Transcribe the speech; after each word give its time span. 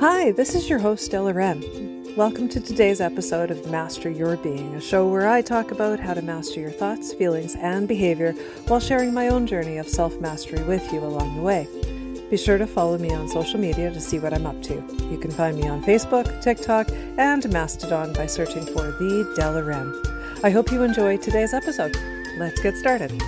Hi, 0.00 0.30
this 0.30 0.54
is 0.54 0.70
your 0.70 0.78
host, 0.78 1.10
Della 1.10 1.32
Wren. 1.32 2.14
Welcome 2.14 2.48
to 2.50 2.60
today's 2.60 3.00
episode 3.00 3.50
of 3.50 3.68
Master 3.68 4.08
Your 4.08 4.36
Being, 4.36 4.76
a 4.76 4.80
show 4.80 5.08
where 5.08 5.28
I 5.28 5.42
talk 5.42 5.72
about 5.72 5.98
how 5.98 6.14
to 6.14 6.22
master 6.22 6.60
your 6.60 6.70
thoughts, 6.70 7.12
feelings, 7.12 7.56
and 7.56 7.88
behavior 7.88 8.30
while 8.68 8.78
sharing 8.78 9.12
my 9.12 9.26
own 9.26 9.44
journey 9.44 9.76
of 9.76 9.88
self 9.88 10.20
mastery 10.20 10.62
with 10.62 10.92
you 10.92 11.00
along 11.00 11.34
the 11.34 11.42
way. 11.42 11.66
Be 12.30 12.36
sure 12.36 12.58
to 12.58 12.66
follow 12.68 12.96
me 12.96 13.12
on 13.12 13.28
social 13.28 13.58
media 13.58 13.90
to 13.90 14.00
see 14.00 14.20
what 14.20 14.32
I'm 14.32 14.46
up 14.46 14.62
to. 14.62 14.74
You 15.10 15.18
can 15.18 15.32
find 15.32 15.56
me 15.56 15.66
on 15.66 15.82
Facebook, 15.82 16.40
TikTok, 16.42 16.92
and 17.18 17.50
Mastodon 17.50 18.12
by 18.12 18.26
searching 18.26 18.66
for 18.66 18.92
The 18.92 19.34
Della 19.34 19.64
Wren. 19.64 19.92
I 20.44 20.50
hope 20.50 20.70
you 20.70 20.84
enjoy 20.84 21.16
today's 21.16 21.52
episode. 21.52 21.96
Let's 22.38 22.60
get 22.60 22.76
started. 22.76 23.20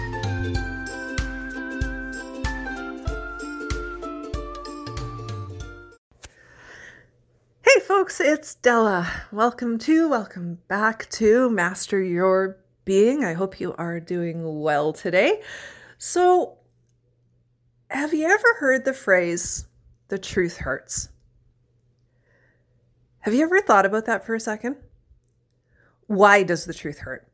It's 8.20 8.54
Della. 8.56 9.10
Welcome 9.32 9.78
to, 9.78 10.06
welcome 10.06 10.58
back 10.68 11.08
to 11.10 11.48
Master 11.48 12.02
Your 12.02 12.58
Being. 12.84 13.24
I 13.24 13.32
hope 13.32 13.58
you 13.58 13.74
are 13.78 13.98
doing 13.98 14.60
well 14.60 14.92
today. 14.92 15.40
So, 15.96 16.58
have 17.88 18.12
you 18.12 18.26
ever 18.26 18.54
heard 18.58 18.84
the 18.84 18.92
phrase, 18.92 19.66
the 20.08 20.18
truth 20.18 20.58
hurts? 20.58 21.08
Have 23.20 23.32
you 23.32 23.42
ever 23.42 23.62
thought 23.62 23.86
about 23.86 24.04
that 24.04 24.26
for 24.26 24.34
a 24.34 24.40
second? 24.40 24.76
Why 26.06 26.42
does 26.42 26.66
the 26.66 26.74
truth 26.74 26.98
hurt? 26.98 27.26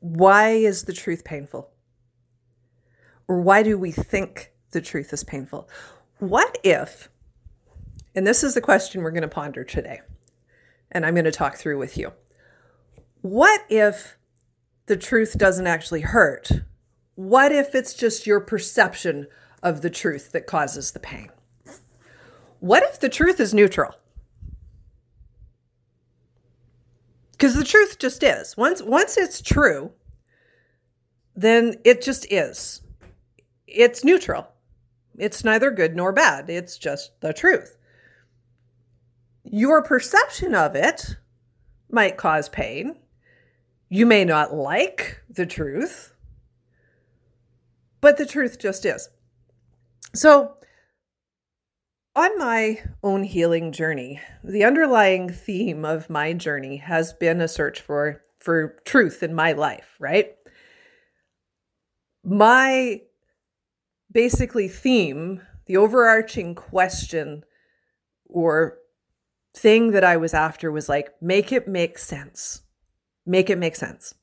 Why 0.00 0.50
is 0.50 0.84
the 0.84 0.92
truth 0.92 1.24
painful? 1.24 1.70
Or 3.28 3.40
why 3.40 3.62
do 3.62 3.78
we 3.78 3.92
think 3.92 4.52
the 4.72 4.82
truth 4.82 5.10
is 5.14 5.24
painful? 5.24 5.70
What 6.18 6.58
if 6.62 7.08
and 8.14 8.26
this 8.26 8.44
is 8.44 8.54
the 8.54 8.60
question 8.60 9.02
we're 9.02 9.10
going 9.10 9.22
to 9.22 9.28
ponder 9.28 9.64
today. 9.64 10.00
And 10.90 11.06
I'm 11.06 11.14
going 11.14 11.24
to 11.24 11.32
talk 11.32 11.56
through 11.56 11.78
with 11.78 11.96
you. 11.96 12.12
What 13.22 13.62
if 13.70 14.18
the 14.86 14.96
truth 14.96 15.38
doesn't 15.38 15.66
actually 15.66 16.02
hurt? 16.02 16.50
What 17.14 17.52
if 17.52 17.74
it's 17.74 17.94
just 17.94 18.26
your 18.26 18.40
perception 18.40 19.28
of 19.62 19.80
the 19.80 19.90
truth 19.90 20.32
that 20.32 20.46
causes 20.46 20.92
the 20.92 21.00
pain? 21.00 21.30
What 22.60 22.82
if 22.82 23.00
the 23.00 23.08
truth 23.08 23.40
is 23.40 23.54
neutral? 23.54 23.94
Because 27.32 27.54
the 27.54 27.64
truth 27.64 27.98
just 27.98 28.22
is. 28.22 28.56
Once 28.56 28.82
once 28.82 29.16
it's 29.16 29.42
true, 29.42 29.92
then 31.34 31.76
it 31.84 32.02
just 32.02 32.30
is. 32.30 32.82
It's 33.66 34.04
neutral. 34.04 34.48
It's 35.18 35.42
neither 35.42 35.70
good 35.70 35.96
nor 35.96 36.12
bad. 36.12 36.48
It's 36.50 36.78
just 36.78 37.20
the 37.20 37.32
truth 37.32 37.76
your 39.44 39.82
perception 39.82 40.54
of 40.54 40.74
it 40.74 41.16
might 41.90 42.16
cause 42.16 42.48
pain. 42.48 42.96
You 43.88 44.06
may 44.06 44.24
not 44.24 44.54
like 44.54 45.22
the 45.28 45.46
truth, 45.46 46.14
but 48.00 48.16
the 48.16 48.26
truth 48.26 48.58
just 48.58 48.86
is. 48.86 49.10
So, 50.14 50.56
on 52.14 52.38
my 52.38 52.82
own 53.02 53.24
healing 53.24 53.72
journey, 53.72 54.20
the 54.44 54.64
underlying 54.64 55.30
theme 55.30 55.84
of 55.84 56.10
my 56.10 56.34
journey 56.34 56.76
has 56.78 57.12
been 57.12 57.40
a 57.40 57.48
search 57.48 57.80
for 57.80 58.22
for 58.38 58.76
truth 58.84 59.22
in 59.22 59.34
my 59.34 59.52
life, 59.52 59.96
right? 60.00 60.34
My 62.24 63.02
basically 64.10 64.68
theme, 64.68 65.42
the 65.66 65.76
overarching 65.76 66.54
question 66.54 67.44
or 68.26 68.78
thing 69.54 69.90
that 69.92 70.04
I 70.04 70.16
was 70.16 70.34
after 70.34 70.70
was 70.70 70.88
like, 70.88 71.10
make 71.20 71.52
it 71.52 71.68
make 71.68 71.98
sense. 71.98 72.62
Make 73.26 73.50
it 73.50 73.58
make 73.58 73.76
sense. 73.76 74.14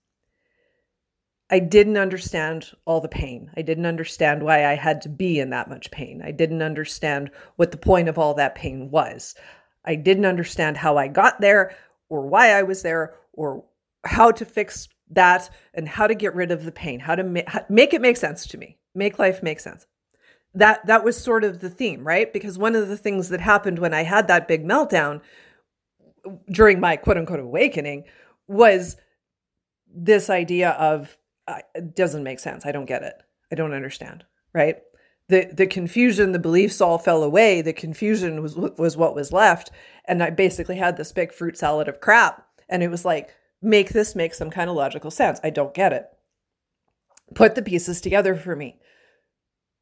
I 1.51 1.59
didn't 1.59 1.97
understand 1.97 2.71
all 2.85 3.01
the 3.01 3.07
pain. 3.07 3.49
I 3.57 3.63
didn't 3.63 3.87
understand 3.87 4.43
why 4.43 4.65
I 4.65 4.75
had 4.75 5.01
to 5.01 5.09
be 5.09 5.39
in 5.39 5.49
that 5.49 5.69
much 5.69 5.89
pain. 5.89 6.21
I 6.23 6.31
didn't 6.31 6.61
understand 6.61 7.31
what 7.55 7.71
the 7.71 7.77
point 7.77 8.07
of 8.07 8.19
all 8.19 8.35
that 8.35 8.55
pain 8.55 8.91
was. 8.91 9.35
I 9.83 9.95
didn't 9.95 10.25
understand 10.25 10.77
how 10.77 10.97
I 10.97 11.07
got 11.07 11.41
there 11.41 11.75
or 12.09 12.27
why 12.27 12.51
I 12.51 12.63
was 12.63 12.83
there 12.83 13.15
or 13.33 13.63
how 14.05 14.31
to 14.31 14.45
fix 14.45 14.89
that 15.09 15.49
and 15.73 15.87
how 15.87 16.05
to 16.05 16.13
get 16.13 16.35
rid 16.35 16.51
of 16.51 16.65
the 16.65 16.71
pain, 16.71 16.99
how 16.99 17.15
to 17.15 17.23
ma- 17.23 17.41
make 17.67 17.93
it 17.93 18.01
make 18.01 18.17
sense 18.17 18.45
to 18.47 18.57
me, 18.57 18.77
make 18.93 19.17
life 19.17 19.41
make 19.41 19.59
sense 19.59 19.87
that 20.53 20.85
that 20.87 21.03
was 21.03 21.17
sort 21.17 21.43
of 21.43 21.59
the 21.59 21.69
theme, 21.69 22.03
right? 22.05 22.31
Because 22.31 22.57
one 22.57 22.75
of 22.75 22.87
the 22.87 22.97
things 22.97 23.29
that 23.29 23.41
happened 23.41 23.79
when 23.79 23.93
I 23.93 24.03
had 24.03 24.27
that 24.27 24.47
big 24.47 24.65
meltdown 24.65 25.21
during 26.51 26.79
my 26.79 26.95
quote 26.95 27.17
unquote 27.17 27.39
awakening 27.39 28.05
was 28.47 28.97
this 29.93 30.29
idea 30.29 30.71
of 30.71 31.17
it 31.75 31.95
doesn't 31.95 32.23
make 32.23 32.39
sense. 32.39 32.65
I 32.65 32.71
don't 32.71 32.85
get 32.85 33.03
it. 33.03 33.15
I 33.51 33.55
don't 33.55 33.73
understand, 33.73 34.25
right? 34.53 34.77
The 35.27 35.49
the 35.53 35.67
confusion, 35.67 36.31
the 36.31 36.39
beliefs 36.39 36.81
all 36.81 36.97
fell 36.97 37.23
away. 37.23 37.61
The 37.61 37.73
confusion 37.73 38.41
was 38.41 38.55
was 38.55 38.97
what 38.97 39.15
was 39.15 39.31
left, 39.31 39.71
and 40.05 40.23
I 40.23 40.31
basically 40.31 40.77
had 40.77 40.97
this 40.97 41.11
big 41.11 41.31
fruit 41.31 41.57
salad 41.57 41.87
of 41.87 42.01
crap. 42.01 42.45
And 42.67 42.83
it 42.83 42.89
was 42.89 43.03
like, 43.05 43.35
make 43.61 43.89
this 43.89 44.15
make 44.15 44.33
some 44.33 44.49
kind 44.51 44.69
of 44.69 44.75
logical 44.75 45.11
sense. 45.11 45.39
I 45.43 45.49
don't 45.49 45.73
get 45.73 45.93
it. 45.93 46.05
Put 47.33 47.55
the 47.55 47.61
pieces 47.61 48.01
together 48.01 48.35
for 48.35 48.55
me. 48.55 48.79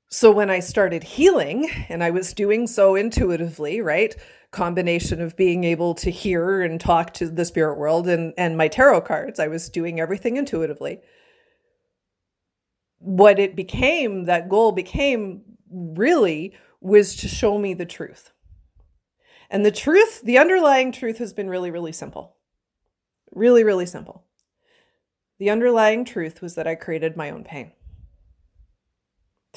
So 0.10 0.32
when 0.32 0.50
I 0.50 0.62
started 0.62 1.04
healing, 1.04 1.70
and 1.90 2.02
I 2.02 2.12
was 2.12 2.34
doing 2.34 2.66
so 2.68 2.96
intuitively, 2.96 3.82
right? 3.82 4.16
Combination 4.52 5.20
of 5.20 5.36
being 5.36 5.66
able 5.66 5.94
to 5.96 6.10
hear 6.10 6.62
and 6.62 6.80
talk 6.80 7.14
to 7.16 7.28
the 7.28 7.44
spirit 7.44 7.78
world 7.78 8.08
and, 8.08 8.34
and 8.38 8.56
my 8.56 8.70
tarot 8.70 9.02
cards, 9.02 9.38
I 9.38 9.48
was 9.48 9.68
doing 9.68 10.00
everything 10.00 10.38
intuitively. 10.38 11.02
What 13.00 13.38
it 13.38 13.56
became, 13.56 14.26
that 14.26 14.48
goal 14.48 14.72
became 14.72 15.42
really 15.70 16.56
was 16.80 17.18
to 17.18 17.28
show 17.28 17.58
me 17.58 17.74
the 17.74 17.86
truth. 17.86 18.32
And 19.50 19.66
the 19.66 19.72
truth, 19.72 20.22
the 20.22 20.38
underlying 20.38 20.94
truth 20.94 21.18
has 21.18 21.34
been 21.34 21.50
really, 21.50 21.72
really 21.72 21.92
simple. 21.92 22.38
Really, 23.34 23.66
really 23.66 23.86
simple. 23.86 24.24
The 25.38 25.50
underlying 25.50 26.06
truth 26.06 26.42
was 26.42 26.56
that 26.56 26.68
I 26.68 26.76
created 26.76 27.18
my 27.18 27.30
own 27.30 27.44
pain 27.44 27.74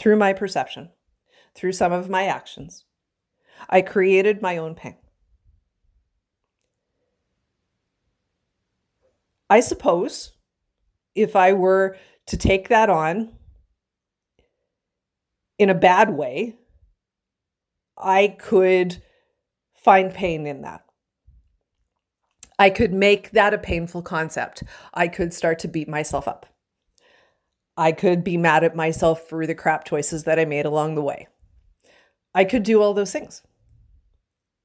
through 0.00 0.16
my 0.16 0.32
perception, 0.32 0.88
through 1.54 1.72
some 1.72 1.92
of 1.92 2.08
my 2.08 2.24
actions. 2.24 2.86
I 3.68 3.82
created 3.82 4.40
my 4.40 4.56
own 4.56 4.74
pain. 4.74 4.96
I 9.50 9.60
suppose 9.60 10.32
if 11.14 11.36
I 11.36 11.52
were 11.52 11.98
to 12.28 12.38
take 12.38 12.68
that 12.68 12.88
on 12.88 13.36
in 15.58 15.68
a 15.68 15.74
bad 15.74 16.08
way, 16.08 16.56
I 17.98 18.36
could 18.38 19.02
find 19.74 20.14
pain 20.14 20.46
in 20.46 20.62
that. 20.62 20.80
I 22.58 22.70
could 22.70 22.94
make 22.94 23.32
that 23.32 23.52
a 23.52 23.58
painful 23.58 24.00
concept. 24.00 24.62
I 24.94 25.08
could 25.08 25.34
start 25.34 25.58
to 25.58 25.68
beat 25.68 25.88
myself 25.88 26.26
up. 26.26 26.49
I 27.80 27.92
could 27.92 28.22
be 28.22 28.36
mad 28.36 28.62
at 28.62 28.76
myself 28.76 29.26
for 29.26 29.46
the 29.46 29.54
crap 29.54 29.86
choices 29.86 30.24
that 30.24 30.38
I 30.38 30.44
made 30.44 30.66
along 30.66 30.96
the 30.96 31.02
way. 31.02 31.28
I 32.34 32.44
could 32.44 32.62
do 32.62 32.82
all 32.82 32.92
those 32.92 33.10
things. 33.10 33.42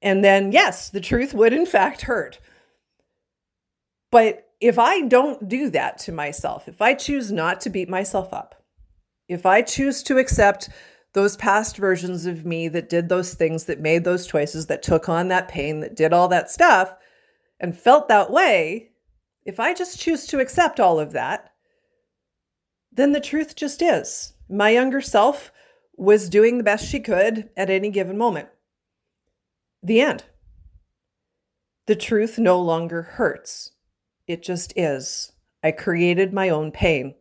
And 0.01 0.21
then, 0.21 0.51
yes, 0.51 0.89
the 0.89 0.99
truth 0.99 1.33
would 1.33 1.53
in 1.53 1.65
fact 1.65 2.01
hurt. 2.01 2.41
But 4.11 4.49
if 4.59 4.77
I 4.77 5.03
don't 5.03 5.47
do 5.47 5.69
that 5.69 5.97
to 5.99 6.11
myself, 6.11 6.67
if 6.67 6.81
I 6.81 6.93
choose 6.93 7.31
not 7.31 7.61
to 7.61 7.69
beat 7.69 7.87
myself 7.87 8.33
up, 8.33 8.61
if 9.29 9.45
I 9.45 9.61
choose 9.61 10.03
to 10.03 10.17
accept 10.17 10.67
those 11.13 11.37
past 11.37 11.77
versions 11.77 12.25
of 12.25 12.45
me 12.45 12.67
that 12.67 12.89
did 12.89 13.07
those 13.07 13.33
things, 13.33 13.63
that 13.63 13.79
made 13.79 14.03
those 14.03 14.27
choices, 14.27 14.65
that 14.65 14.83
took 14.83 15.07
on 15.07 15.29
that 15.29 15.47
pain, 15.47 15.79
that 15.79 15.95
did 15.95 16.11
all 16.11 16.27
that 16.27 16.51
stuff, 16.51 16.93
and 17.61 17.79
felt 17.79 18.09
that 18.09 18.29
way, 18.29 18.89
if 19.45 19.57
I 19.57 19.73
just 19.73 20.01
choose 20.01 20.27
to 20.27 20.41
accept 20.41 20.81
all 20.81 20.99
of 20.99 21.13
that, 21.13 21.53
then 22.95 23.11
the 23.11 23.19
truth 23.19 23.55
just 23.55 23.81
is. 23.81 24.33
My 24.49 24.69
younger 24.69 25.01
self 25.01 25.51
was 25.97 26.29
doing 26.29 26.57
the 26.57 26.63
best 26.63 26.87
she 26.87 26.99
could 26.99 27.49
at 27.55 27.69
any 27.69 27.89
given 27.89 28.17
moment. 28.17 28.49
The 29.83 30.01
end. 30.01 30.23
The 31.85 31.95
truth 31.95 32.39
no 32.39 32.59
longer 32.59 33.03
hurts. 33.03 33.71
It 34.27 34.43
just 34.43 34.73
is. 34.75 35.33
I 35.63 35.71
created 35.71 36.33
my 36.33 36.49
own 36.49 36.71
pain. 36.71 37.15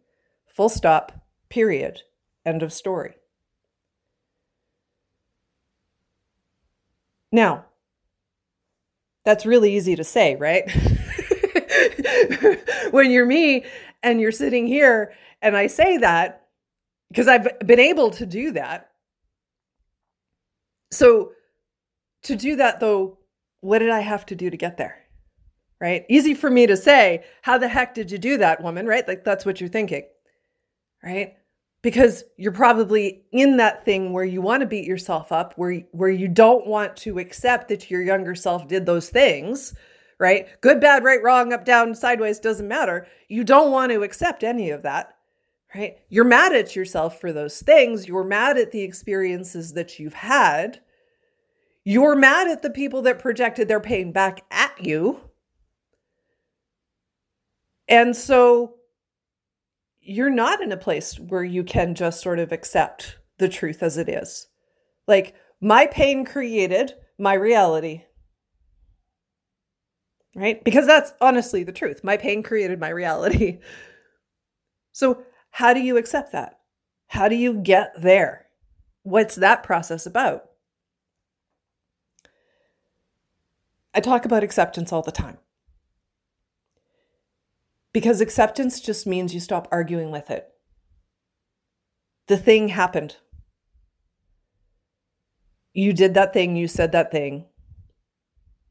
Full 0.46 0.68
stop, 0.68 1.12
period. 1.48 2.02
End 2.46 2.62
of 2.62 2.72
story. 2.72 3.14
Now, 7.32 7.64
that's 9.24 9.44
really 9.44 9.74
easy 9.74 9.96
to 9.96 10.04
say, 10.04 10.36
right? 10.36 10.70
when 12.90 13.10
you're 13.10 13.26
me 13.26 13.64
and 14.04 14.20
you're 14.20 14.30
sitting 14.30 14.66
here 14.66 15.14
and 15.42 15.56
I 15.56 15.66
say 15.66 15.96
that 15.98 16.46
because 17.08 17.26
I've 17.26 17.58
been 17.66 17.80
able 17.80 18.10
to 18.10 18.26
do 18.26 18.52
that. 18.52 18.90
So 20.92 21.32
to 22.22 22.36
do 22.36 22.56
that, 22.56 22.80
though, 22.80 23.18
what 23.60 23.80
did 23.80 23.90
I 23.90 24.00
have 24.00 24.26
to 24.26 24.36
do 24.36 24.50
to 24.50 24.56
get 24.56 24.76
there? 24.76 24.98
Right? 25.80 26.04
Easy 26.08 26.34
for 26.34 26.50
me 26.50 26.66
to 26.66 26.76
say, 26.76 27.24
how 27.42 27.58
the 27.58 27.68
heck 27.68 27.94
did 27.94 28.10
you 28.10 28.18
do 28.18 28.36
that, 28.38 28.62
woman? 28.62 28.86
Right? 28.86 29.06
Like 29.08 29.24
that's 29.24 29.44
what 29.44 29.60
you're 29.60 29.68
thinking. 29.68 30.04
Right? 31.02 31.34
Because 31.82 32.24
you're 32.36 32.52
probably 32.52 33.24
in 33.32 33.56
that 33.58 33.84
thing 33.84 34.12
where 34.12 34.24
you 34.24 34.40
want 34.40 34.60
to 34.60 34.66
beat 34.66 34.86
yourself 34.86 35.32
up, 35.32 35.54
where, 35.56 35.80
where 35.92 36.10
you 36.10 36.28
don't 36.28 36.66
want 36.66 36.96
to 36.98 37.18
accept 37.18 37.68
that 37.68 37.90
your 37.90 38.02
younger 38.02 38.34
self 38.34 38.68
did 38.68 38.86
those 38.86 39.10
things, 39.10 39.74
right? 40.24 40.48
Good, 40.62 40.80
bad, 40.80 41.04
right, 41.04 41.22
wrong, 41.22 41.52
up, 41.52 41.66
down, 41.66 41.94
sideways, 41.94 42.38
doesn't 42.38 42.66
matter. 42.66 43.06
You 43.28 43.44
don't 43.44 43.70
want 43.70 43.92
to 43.92 44.02
accept 44.02 44.42
any 44.42 44.70
of 44.70 44.80
that, 44.80 45.14
right? 45.74 45.98
You're 46.08 46.24
mad 46.24 46.54
at 46.54 46.74
yourself 46.74 47.20
for 47.20 47.30
those 47.30 47.60
things. 47.60 48.08
You're 48.08 48.24
mad 48.24 48.56
at 48.56 48.72
the 48.72 48.80
experiences 48.80 49.74
that 49.74 49.98
you've 49.98 50.14
had. 50.14 50.80
You're 51.84 52.16
mad 52.16 52.48
at 52.48 52.62
the 52.62 52.70
people 52.70 53.02
that 53.02 53.18
projected 53.18 53.68
their 53.68 53.80
pain 53.80 54.12
back 54.12 54.40
at 54.50 54.82
you. 54.82 55.20
And 57.86 58.16
so 58.16 58.76
you're 60.00 60.30
not 60.30 60.62
in 60.62 60.72
a 60.72 60.78
place 60.78 61.20
where 61.20 61.44
you 61.44 61.64
can 61.64 61.94
just 61.94 62.22
sort 62.22 62.38
of 62.38 62.50
accept 62.50 63.18
the 63.36 63.50
truth 63.50 63.82
as 63.82 63.98
it 63.98 64.08
is. 64.08 64.46
Like, 65.06 65.34
my 65.60 65.86
pain 65.86 66.24
created 66.24 66.94
my 67.18 67.34
reality. 67.34 68.04
Right? 70.34 70.62
Because 70.64 70.86
that's 70.86 71.12
honestly 71.20 71.62
the 71.64 71.72
truth. 71.72 72.02
My 72.02 72.16
pain 72.16 72.42
created 72.42 72.80
my 72.80 72.88
reality. 72.88 73.58
So, 74.96 75.24
how 75.50 75.74
do 75.74 75.80
you 75.80 75.96
accept 75.96 76.30
that? 76.30 76.60
How 77.08 77.26
do 77.26 77.34
you 77.34 77.54
get 77.54 78.00
there? 78.00 78.46
What's 79.02 79.34
that 79.34 79.64
process 79.64 80.06
about? 80.06 80.44
I 83.92 83.98
talk 83.98 84.24
about 84.24 84.44
acceptance 84.44 84.92
all 84.92 85.02
the 85.02 85.12
time. 85.12 85.38
Because 87.92 88.20
acceptance 88.20 88.80
just 88.80 89.06
means 89.06 89.34
you 89.34 89.40
stop 89.40 89.68
arguing 89.70 90.10
with 90.10 90.30
it. 90.30 90.48
The 92.26 92.36
thing 92.36 92.68
happened. 92.68 93.16
You 95.72 95.92
did 95.92 96.14
that 96.14 96.32
thing, 96.32 96.56
you 96.56 96.68
said 96.68 96.92
that 96.92 97.10
thing. 97.10 97.46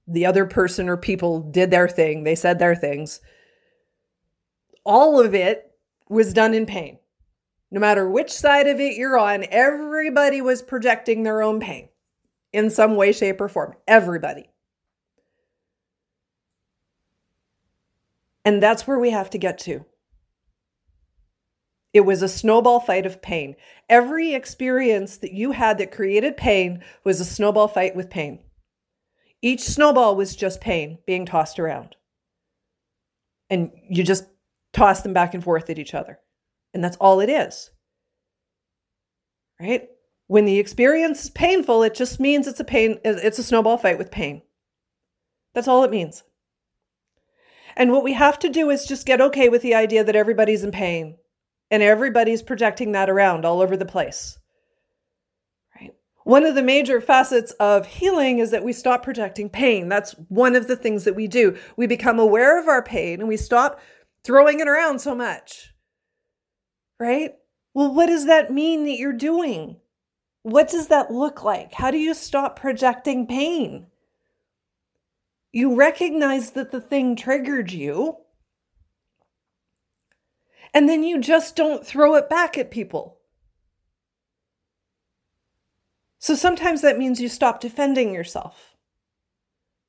The 0.08 0.26
other 0.26 0.46
person 0.46 0.90
or 0.90 0.98
people 0.98 1.40
did 1.40 1.72
their 1.72 1.88
thing, 1.88 2.24
they 2.24 2.36
said 2.36 2.60
their 2.60 2.76
things. 2.76 3.22
All 4.84 5.20
of 5.20 5.34
it 5.34 5.72
was 6.10 6.34
done 6.34 6.54
in 6.54 6.66
pain. 6.66 7.00
No 7.72 7.80
matter 7.80 8.08
which 8.08 8.32
side 8.32 8.68
of 8.68 8.80
it 8.80 8.96
you're 8.96 9.18
on, 9.18 9.46
everybody 9.50 10.42
was 10.42 10.62
projecting 10.62 11.24
their 11.24 11.42
own 11.42 11.60
pain 11.60 11.90
in 12.52 12.70
some 12.70 12.96
way, 12.96 13.12
shape, 13.12 13.42
or 13.42 13.48
form. 13.48 13.74
Everybody. 13.88 14.50
And 18.46 18.62
that's 18.62 18.86
where 18.86 19.00
we 19.00 19.10
have 19.10 19.30
to 19.32 19.38
get 19.38 19.58
to. 19.60 19.86
It 21.94 22.02
was 22.02 22.22
a 22.22 22.30
snowball 22.30 22.80
fight 22.80 23.06
of 23.06 23.22
pain. 23.22 23.56
Every 23.88 24.34
experience 24.34 25.18
that 25.18 25.34
you 25.34 25.52
had 25.52 25.78
that 25.78 25.92
created 25.92 26.38
pain 26.38 26.84
was 27.04 27.20
a 27.20 27.26
snowball 27.26 27.68
fight 27.68 27.96
with 27.96 28.10
pain. 28.10 28.40
Each 29.44 29.62
snowball 29.62 30.16
was 30.16 30.38
just 30.38 30.62
pain 30.62 31.00
being 31.06 31.26
tossed 31.26 31.60
around. 31.60 31.98
And 33.50 33.72
you 33.90 34.02
just 34.02 34.24
toss 34.72 35.02
them 35.02 35.12
back 35.14 35.34
and 35.34 35.44
forth 35.44 35.70
at 35.70 35.78
each 35.78 35.94
other. 35.94 36.20
And 36.74 36.82
that's 36.82 36.96
all 36.96 37.20
it 37.20 37.30
is. 37.30 37.70
Right? 39.60 39.90
When 40.28 40.46
the 40.46 40.60
experience 40.60 41.26
is 41.26 41.30
painful, 41.30 41.84
it 41.84 41.94
just 41.94 42.22
means 42.22 42.48
it's 42.48 42.62
a 42.62 42.64
pain 42.64 43.00
it's 43.04 43.38
a 43.38 43.44
snowball 43.44 43.78
fight 43.78 43.98
with 43.98 44.12
pain. 44.12 44.44
That's 45.54 45.68
all 45.68 45.84
it 45.84 45.92
means. 45.92 46.24
And 47.76 47.92
what 47.92 48.04
we 48.04 48.14
have 48.14 48.40
to 48.40 48.50
do 48.50 48.70
is 48.70 48.86
just 48.86 49.06
get 49.06 49.20
okay 49.20 49.50
with 49.50 49.62
the 49.62 49.76
idea 49.76 50.06
that 50.06 50.16
everybody's 50.16 50.64
in 50.64 50.72
pain 50.72 51.18
and 51.70 51.84
everybody's 51.84 52.42
projecting 52.42 52.94
that 52.94 53.10
around 53.10 53.44
all 53.44 53.62
over 53.62 53.76
the 53.76 53.86
place. 53.86 54.40
One 56.24 56.46
of 56.46 56.56
the 56.56 56.64
major 56.64 57.02
facets 57.02 57.52
of 57.54 57.86
healing 57.86 58.40
is 58.40 58.52
that 58.52 58.64
we 58.64 58.72
stop 58.72 59.04
projecting 59.04 59.50
pain. 59.50 59.90
That's 59.90 60.14
one 60.30 60.56
of 60.56 60.68
the 60.68 60.76
things 60.76 61.04
that 61.04 61.16
we 61.16 61.28
do. 61.28 61.58
We 61.76 61.86
become 61.86 62.18
aware 62.18 62.60
of 62.60 62.68
our 62.68 62.82
pain 62.82 63.20
and 63.20 63.28
we 63.28 63.38
stop 63.38 63.82
throwing 64.24 64.60
it 64.60 64.68
around 64.68 65.00
so 65.00 65.14
much. 65.14 65.74
Right? 67.00 67.34
Well, 67.74 67.94
what 67.94 68.06
does 68.06 68.26
that 68.28 68.54
mean 68.54 68.86
that 68.86 68.98
you're 68.98 69.12
doing? 69.12 69.78
What 70.44 70.70
does 70.70 70.88
that 70.88 71.12
look 71.12 71.44
like? 71.44 71.74
How 71.74 71.92
do 71.92 71.98
you 71.98 72.14
stop 72.14 72.60
projecting 72.60 73.28
pain? 73.28 73.88
You 75.52 75.76
recognize 75.76 76.52
that 76.52 76.72
the 76.72 76.82
thing 76.82 77.16
triggered 77.16 77.72
you. 77.72 78.18
And 80.74 80.90
then 80.90 81.04
you 81.04 81.20
just 81.20 81.56
don't 81.56 81.86
throw 81.86 82.16
it 82.16 82.30
back 82.30 82.58
at 82.58 82.72
people. 82.72 83.20
So 86.24 86.36
sometimes 86.36 86.80
that 86.80 86.98
means 86.98 87.20
you 87.20 87.28
stop 87.28 87.60
defending 87.60 88.14
yourself. 88.14 88.78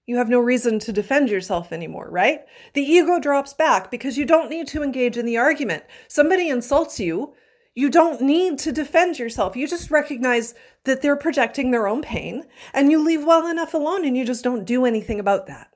You 0.04 0.16
have 0.16 0.28
no 0.28 0.40
reason 0.40 0.80
to 0.80 0.92
defend 0.92 1.30
yourself 1.30 1.70
anymore, 1.70 2.08
right? 2.10 2.40
The 2.72 2.82
ego 2.82 3.20
drops 3.20 3.54
back 3.54 3.88
because 3.88 4.18
you 4.18 4.24
don't 4.24 4.50
need 4.50 4.66
to 4.68 4.82
engage 4.82 5.16
in 5.16 5.26
the 5.26 5.36
argument. 5.36 5.84
Somebody 6.08 6.48
insults 6.48 6.98
you, 6.98 7.34
you 7.76 7.88
don't 7.88 8.20
need 8.20 8.58
to 8.58 8.72
defend 8.72 9.16
yourself. 9.16 9.54
You 9.54 9.68
just 9.68 9.92
recognize 9.92 10.56
that 10.86 11.02
they're 11.02 11.14
projecting 11.14 11.70
their 11.70 11.86
own 11.86 12.02
pain 12.02 12.46
and 12.72 12.90
you 12.90 12.98
leave 12.98 13.24
well 13.24 13.46
enough 13.46 13.72
alone 13.72 14.04
and 14.04 14.16
you 14.16 14.24
just 14.24 14.42
don't 14.42 14.64
do 14.64 14.84
anything 14.84 15.20
about 15.20 15.46
that. 15.46 15.68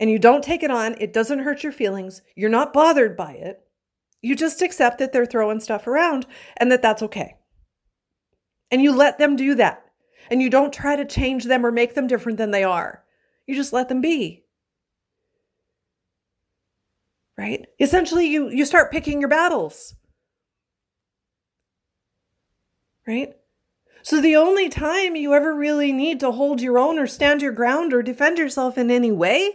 And 0.00 0.10
you 0.10 0.18
don't 0.18 0.42
take 0.42 0.64
it 0.64 0.70
on, 0.72 0.96
it 1.00 1.12
doesn't 1.12 1.44
hurt 1.44 1.62
your 1.62 1.70
feelings. 1.70 2.22
You're 2.34 2.50
not 2.50 2.72
bothered 2.72 3.16
by 3.16 3.34
it. 3.34 3.60
You 4.20 4.34
just 4.34 4.62
accept 4.62 4.98
that 4.98 5.12
they're 5.12 5.26
throwing 5.26 5.60
stuff 5.60 5.86
around 5.86 6.26
and 6.56 6.72
that 6.72 6.82
that's 6.82 7.04
okay. 7.04 7.36
And 8.72 8.82
you 8.82 8.92
let 8.92 9.18
them 9.18 9.36
do 9.36 9.54
that. 9.54 9.84
And 10.30 10.42
you 10.42 10.50
don't 10.50 10.72
try 10.72 10.96
to 10.96 11.04
change 11.04 11.44
them 11.44 11.64
or 11.64 11.70
make 11.70 11.94
them 11.94 12.08
different 12.08 12.38
than 12.38 12.50
they 12.50 12.64
are. 12.64 13.04
You 13.46 13.54
just 13.54 13.72
let 13.72 13.88
them 13.88 14.00
be. 14.00 14.42
Right? 17.38 17.66
Essentially 17.78 18.26
you 18.26 18.48
you 18.48 18.64
start 18.64 18.90
picking 18.90 19.20
your 19.20 19.28
battles 19.28 19.94
right? 23.06 23.34
So 24.02 24.20
the 24.20 24.36
only 24.36 24.68
time 24.68 25.14
you 25.14 25.34
ever 25.34 25.54
really 25.54 25.92
need 25.92 26.20
to 26.20 26.32
hold 26.32 26.60
your 26.60 26.78
own 26.78 26.98
or 26.98 27.06
stand 27.06 27.40
your 27.42 27.52
ground 27.52 27.92
or 27.92 28.02
defend 28.02 28.38
yourself 28.38 28.76
in 28.76 28.90
any 28.90 29.12
way 29.12 29.52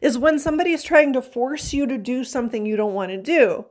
is 0.00 0.16
when 0.16 0.38
somebody 0.38 0.72
is 0.72 0.82
trying 0.82 1.12
to 1.12 1.22
force 1.22 1.74
you 1.74 1.86
to 1.86 1.98
do 1.98 2.24
something 2.24 2.64
you 2.64 2.76
don't 2.76 2.94
want 2.94 3.10
to 3.10 3.18
do. 3.18 3.66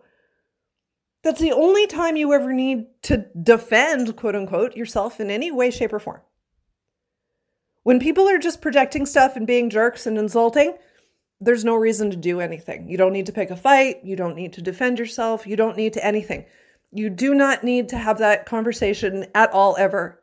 That's 1.23 1.41
the 1.41 1.51
only 1.51 1.85
time 1.85 2.15
you 2.15 2.33
ever 2.33 2.53
need 2.53 2.85
to 3.03 3.25
defend, 3.41 4.15
quote 4.15 4.35
unquote, 4.35 4.75
yourself 4.75 5.19
in 5.19 5.29
any 5.29 5.51
way, 5.51 5.69
shape, 5.69 5.93
or 5.93 5.99
form. 5.99 6.21
When 7.83 7.99
people 7.99 8.27
are 8.29 8.37
just 8.37 8.61
projecting 8.61 9.05
stuff 9.05 9.35
and 9.35 9.47
being 9.47 9.69
jerks 9.69 10.05
and 10.05 10.17
insulting, 10.17 10.77
there's 11.41 11.65
no 11.65 11.75
reason 11.75 12.11
to 12.11 12.17
do 12.17 12.39
anything. 12.39 12.89
You 12.89 12.97
don't 12.97 13.13
need 13.13 13.25
to 13.25 13.31
pick 13.31 13.49
a 13.49 13.55
fight. 13.55 14.03
You 14.03 14.15
don't 14.15 14.35
need 14.35 14.53
to 14.53 14.61
defend 14.61 14.99
yourself. 14.99 15.47
You 15.47 15.55
don't 15.55 15.77
need 15.77 15.93
to 15.93 16.05
anything. 16.05 16.45
You 16.91 17.09
do 17.09 17.33
not 17.33 17.63
need 17.63 17.89
to 17.89 17.97
have 17.97 18.17
that 18.17 18.45
conversation 18.45 19.25
at 19.35 19.51
all, 19.51 19.75
ever. 19.77 20.21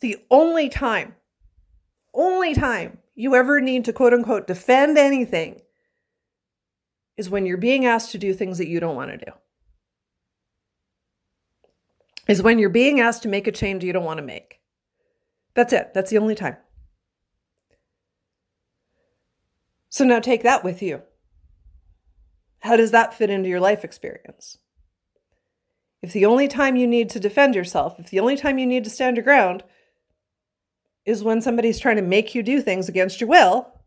The 0.00 0.18
only 0.30 0.68
time, 0.68 1.14
only 2.14 2.54
time 2.54 2.98
you 3.14 3.34
ever 3.34 3.60
need 3.60 3.84
to 3.86 3.92
quote 3.92 4.12
unquote 4.12 4.46
defend 4.46 4.98
anything 4.98 5.62
is 7.16 7.30
when 7.30 7.46
you're 7.46 7.56
being 7.56 7.86
asked 7.86 8.10
to 8.12 8.18
do 8.18 8.34
things 8.34 8.58
that 8.58 8.68
you 8.68 8.80
don't 8.80 8.96
want 8.96 9.10
to 9.12 9.24
do. 9.24 9.32
Is 12.28 12.42
when 12.42 12.58
you're 12.58 12.70
being 12.70 13.00
asked 13.00 13.22
to 13.24 13.28
make 13.28 13.46
a 13.46 13.52
change 13.52 13.82
you 13.82 13.92
don't 13.92 14.04
want 14.04 14.18
to 14.18 14.24
make. 14.24 14.60
That's 15.54 15.72
it. 15.72 15.92
That's 15.92 16.10
the 16.10 16.18
only 16.18 16.34
time. 16.34 16.56
So 19.88 20.04
now 20.04 20.20
take 20.20 20.42
that 20.42 20.64
with 20.64 20.82
you. 20.82 21.02
How 22.60 22.76
does 22.76 22.92
that 22.92 23.12
fit 23.12 23.28
into 23.28 23.48
your 23.48 23.60
life 23.60 23.84
experience? 23.84 24.58
If 26.00 26.12
the 26.12 26.24
only 26.26 26.48
time 26.48 26.76
you 26.76 26.86
need 26.86 27.10
to 27.10 27.20
defend 27.20 27.54
yourself, 27.54 27.98
if 27.98 28.10
the 28.10 28.20
only 28.20 28.36
time 28.36 28.58
you 28.58 28.66
need 28.66 28.84
to 28.84 28.90
stand 28.90 29.16
your 29.16 29.24
ground 29.24 29.64
is 31.04 31.22
when 31.22 31.42
somebody's 31.42 31.78
trying 31.78 31.96
to 31.96 32.02
make 32.02 32.34
you 32.34 32.42
do 32.42 32.60
things 32.60 32.88
against 32.88 33.20
your 33.20 33.28
will, 33.28 33.80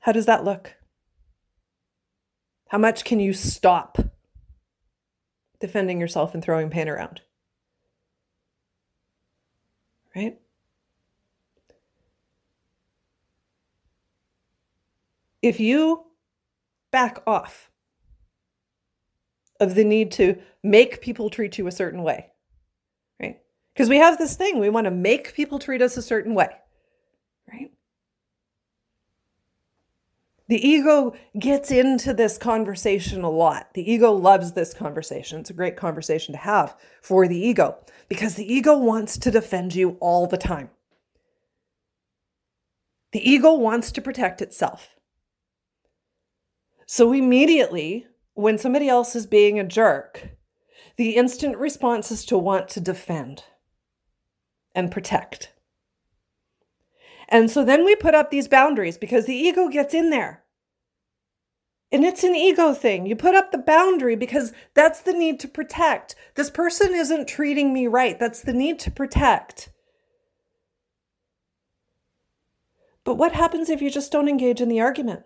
how 0.00 0.12
does 0.12 0.26
that 0.26 0.44
look? 0.44 0.74
How 2.68 2.78
much 2.78 3.04
can 3.04 3.20
you 3.20 3.32
stop 3.32 3.98
defending 5.60 6.00
yourself 6.00 6.34
and 6.34 6.42
throwing 6.42 6.70
pain 6.70 6.88
around? 6.88 7.20
Right? 10.14 10.40
If 15.42 15.60
you 15.60 16.04
back 16.90 17.22
off 17.26 17.70
of 19.58 19.74
the 19.74 19.84
need 19.84 20.10
to 20.12 20.36
make 20.62 21.00
people 21.00 21.30
treat 21.30 21.58
you 21.58 21.66
a 21.66 21.72
certain 21.72 22.02
way, 22.02 22.30
right? 23.20 23.40
Because 23.72 23.88
we 23.88 23.98
have 23.98 24.18
this 24.18 24.34
thing, 24.34 24.58
we 24.58 24.70
want 24.70 24.86
to 24.86 24.90
make 24.90 25.34
people 25.34 25.58
treat 25.58 25.82
us 25.82 25.96
a 25.96 26.02
certain 26.02 26.34
way, 26.34 26.48
right? 27.50 27.70
The 30.50 30.68
ego 30.68 31.14
gets 31.38 31.70
into 31.70 32.12
this 32.12 32.36
conversation 32.36 33.22
a 33.22 33.30
lot. 33.30 33.72
The 33.74 33.88
ego 33.88 34.10
loves 34.10 34.50
this 34.50 34.74
conversation. 34.74 35.38
It's 35.38 35.50
a 35.50 35.54
great 35.54 35.76
conversation 35.76 36.32
to 36.32 36.40
have 36.40 36.76
for 37.00 37.28
the 37.28 37.38
ego 37.38 37.78
because 38.08 38.34
the 38.34 38.52
ego 38.52 38.76
wants 38.76 39.16
to 39.18 39.30
defend 39.30 39.76
you 39.76 39.96
all 40.00 40.26
the 40.26 40.36
time. 40.36 40.70
The 43.12 43.30
ego 43.30 43.54
wants 43.54 43.92
to 43.92 44.02
protect 44.02 44.42
itself. 44.42 44.96
So 46.84 47.12
immediately, 47.12 48.08
when 48.34 48.58
somebody 48.58 48.88
else 48.88 49.14
is 49.14 49.28
being 49.28 49.60
a 49.60 49.64
jerk, 49.64 50.30
the 50.96 51.10
instant 51.10 51.58
response 51.58 52.10
is 52.10 52.24
to 52.24 52.36
want 52.36 52.68
to 52.70 52.80
defend 52.80 53.44
and 54.74 54.90
protect. 54.90 55.52
And 57.30 57.50
so 57.50 57.64
then 57.64 57.84
we 57.84 57.94
put 57.94 58.14
up 58.14 58.30
these 58.30 58.48
boundaries 58.48 58.98
because 58.98 59.26
the 59.26 59.34
ego 59.34 59.68
gets 59.68 59.94
in 59.94 60.10
there. 60.10 60.42
And 61.92 62.04
it's 62.04 62.24
an 62.24 62.36
ego 62.36 62.72
thing. 62.72 63.06
You 63.06 63.16
put 63.16 63.34
up 63.34 63.50
the 63.50 63.58
boundary 63.58 64.14
because 64.16 64.52
that's 64.74 65.00
the 65.00 65.12
need 65.12 65.40
to 65.40 65.48
protect. 65.48 66.14
This 66.34 66.50
person 66.50 66.94
isn't 66.94 67.28
treating 67.28 67.72
me 67.72 67.86
right. 67.86 68.18
That's 68.18 68.42
the 68.42 68.52
need 68.52 68.78
to 68.80 68.90
protect. 68.90 69.70
But 73.02 73.14
what 73.14 73.32
happens 73.32 73.70
if 73.70 73.82
you 73.82 73.90
just 73.90 74.12
don't 74.12 74.28
engage 74.28 74.60
in 74.60 74.68
the 74.68 74.80
argument? 74.80 75.22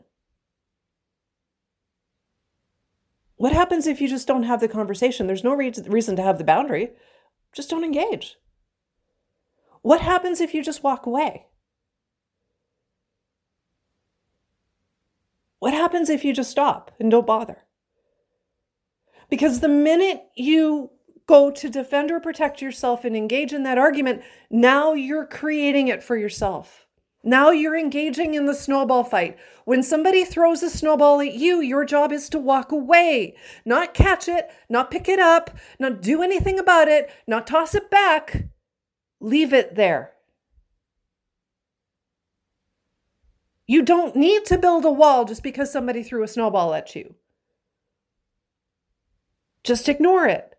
What 3.36 3.52
happens 3.52 3.86
if 3.86 4.00
you 4.00 4.08
just 4.08 4.26
don't 4.26 4.44
have 4.44 4.60
the 4.60 4.68
conversation? 4.68 5.26
There's 5.26 5.44
no 5.44 5.54
re- 5.54 5.72
reason 5.86 6.16
to 6.16 6.22
have 6.22 6.38
the 6.38 6.44
boundary. 6.44 6.92
Just 7.52 7.68
don't 7.68 7.84
engage. 7.84 8.36
What 9.82 10.00
happens 10.00 10.40
if 10.40 10.54
you 10.54 10.62
just 10.62 10.82
walk 10.82 11.04
away? 11.04 11.46
What 15.64 15.72
happens 15.72 16.10
if 16.10 16.26
you 16.26 16.34
just 16.34 16.50
stop 16.50 16.90
and 17.00 17.10
don't 17.10 17.26
bother? 17.26 17.64
Because 19.30 19.60
the 19.60 19.68
minute 19.68 20.20
you 20.36 20.90
go 21.26 21.50
to 21.52 21.70
defend 21.70 22.10
or 22.10 22.20
protect 22.20 22.60
yourself 22.60 23.02
and 23.02 23.16
engage 23.16 23.54
in 23.54 23.62
that 23.62 23.78
argument, 23.78 24.20
now 24.50 24.92
you're 24.92 25.24
creating 25.24 25.88
it 25.88 26.02
for 26.02 26.18
yourself. 26.18 26.86
Now 27.22 27.50
you're 27.50 27.78
engaging 27.78 28.34
in 28.34 28.44
the 28.44 28.52
snowball 28.52 29.04
fight. 29.04 29.38
When 29.64 29.82
somebody 29.82 30.26
throws 30.26 30.62
a 30.62 30.68
snowball 30.68 31.22
at 31.22 31.32
you, 31.32 31.62
your 31.62 31.86
job 31.86 32.12
is 32.12 32.28
to 32.28 32.38
walk 32.38 32.70
away, 32.70 33.34
not 33.64 33.94
catch 33.94 34.28
it, 34.28 34.50
not 34.68 34.90
pick 34.90 35.08
it 35.08 35.18
up, 35.18 35.56
not 35.78 36.02
do 36.02 36.22
anything 36.22 36.58
about 36.58 36.88
it, 36.88 37.10
not 37.26 37.46
toss 37.46 37.74
it 37.74 37.90
back. 37.90 38.48
Leave 39.18 39.54
it 39.54 39.76
there. 39.76 40.12
You 43.66 43.82
don't 43.82 44.14
need 44.14 44.44
to 44.46 44.58
build 44.58 44.84
a 44.84 44.90
wall 44.90 45.24
just 45.24 45.42
because 45.42 45.72
somebody 45.72 46.02
threw 46.02 46.22
a 46.22 46.28
snowball 46.28 46.74
at 46.74 46.94
you. 46.94 47.14
Just 49.62 49.88
ignore 49.88 50.26
it. 50.26 50.54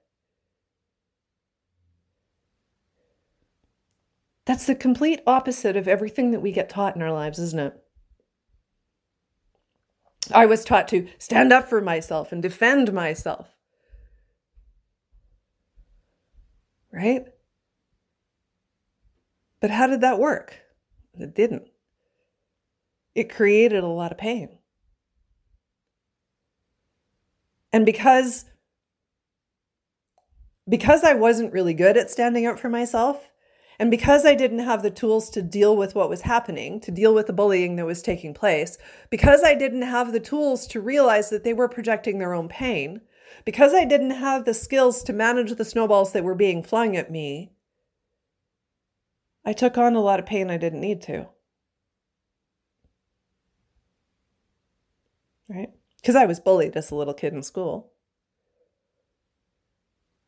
That's 4.46 4.66
the 4.66 4.76
complete 4.76 5.22
opposite 5.26 5.76
of 5.76 5.88
everything 5.88 6.32
that 6.32 6.40
we 6.40 6.52
get 6.52 6.70
taught 6.70 6.96
in 6.96 7.02
our 7.02 7.12
lives, 7.12 7.40
isn't 7.40 7.60
it? 7.60 7.74
I 10.34 10.46
was 10.46 10.64
taught 10.64 10.88
to 10.90 11.08
stand 11.20 11.54
up 11.54 11.70
for 11.70 11.82
myself 11.82 12.32
and 12.32 12.42
defend 12.42 12.94
myself. 12.94 13.50
Right? 16.92 17.26
But 19.60 19.72
how 19.72 19.88
did 19.88 20.02
that 20.02 20.20
work? 20.20 20.60
It 21.20 21.36
didn't. 21.36 21.68
It 23.16 23.34
created 23.34 23.84
a 23.84 23.88
lot 23.88 24.12
of 24.12 24.18
pain. 24.18 24.60
And 27.72 27.86
because 27.86 28.46
because 30.68 31.04
I 31.04 31.14
wasn't 31.14 31.54
really 31.54 31.74
good 31.74 31.96
at 31.96 32.10
standing 32.10 32.48
up 32.48 32.60
for 32.60 32.70
myself, 32.70 33.30
and 33.78 33.92
because 33.92 34.26
I 34.26 34.34
didn't 34.34 34.60
have 34.60 34.82
the 34.82 34.90
tools 34.90 35.30
to 35.32 35.42
deal 35.42 35.78
with 35.78 35.94
what 35.94 36.10
was 36.10 36.22
happening, 36.22 36.80
to 36.82 36.92
deal 36.92 37.14
with 37.14 37.28
the 37.28 37.34
bullying 37.34 37.76
that 37.76 37.86
was 37.86 38.02
taking 38.02 38.34
place, 38.34 38.78
because 39.12 39.44
I 39.44 39.54
didn't 39.54 39.84
have 39.84 40.12
the 40.12 40.20
tools 40.20 40.66
to 40.68 40.82
realize 40.82 41.30
that 41.30 41.44
they 41.44 41.54
were 41.54 41.70
projecting 41.70 42.18
their 42.18 42.34
own 42.34 42.50
pain, 42.50 43.02
because 43.44 43.74
I 43.76 43.86
didn't 43.86 44.12
have 44.12 44.46
the 44.46 44.54
skills 44.56 45.04
to 45.04 45.14
manage 45.14 45.54
the 45.54 45.66
snowballs 45.66 46.14
that 46.14 46.24
were 46.24 46.36
being 46.36 46.64
flung 46.64 46.96
at 46.96 47.12
me, 47.12 47.52
I 49.46 49.54
took 49.54 49.78
on 49.78 49.94
a 49.96 50.02
lot 50.02 50.20
of 50.20 50.26
pain 50.26 50.50
I 50.50 50.58
didn't 50.58 50.82
need 50.82 51.04
to. 51.04 51.28
Right? 55.48 55.70
Because 56.02 56.16
I 56.16 56.26
was 56.26 56.40
bullied 56.40 56.76
as 56.76 56.92
a 56.92 56.96
little 56.96 57.14
kid 57.14 57.34
in 57.34 57.44
school. 57.44 57.92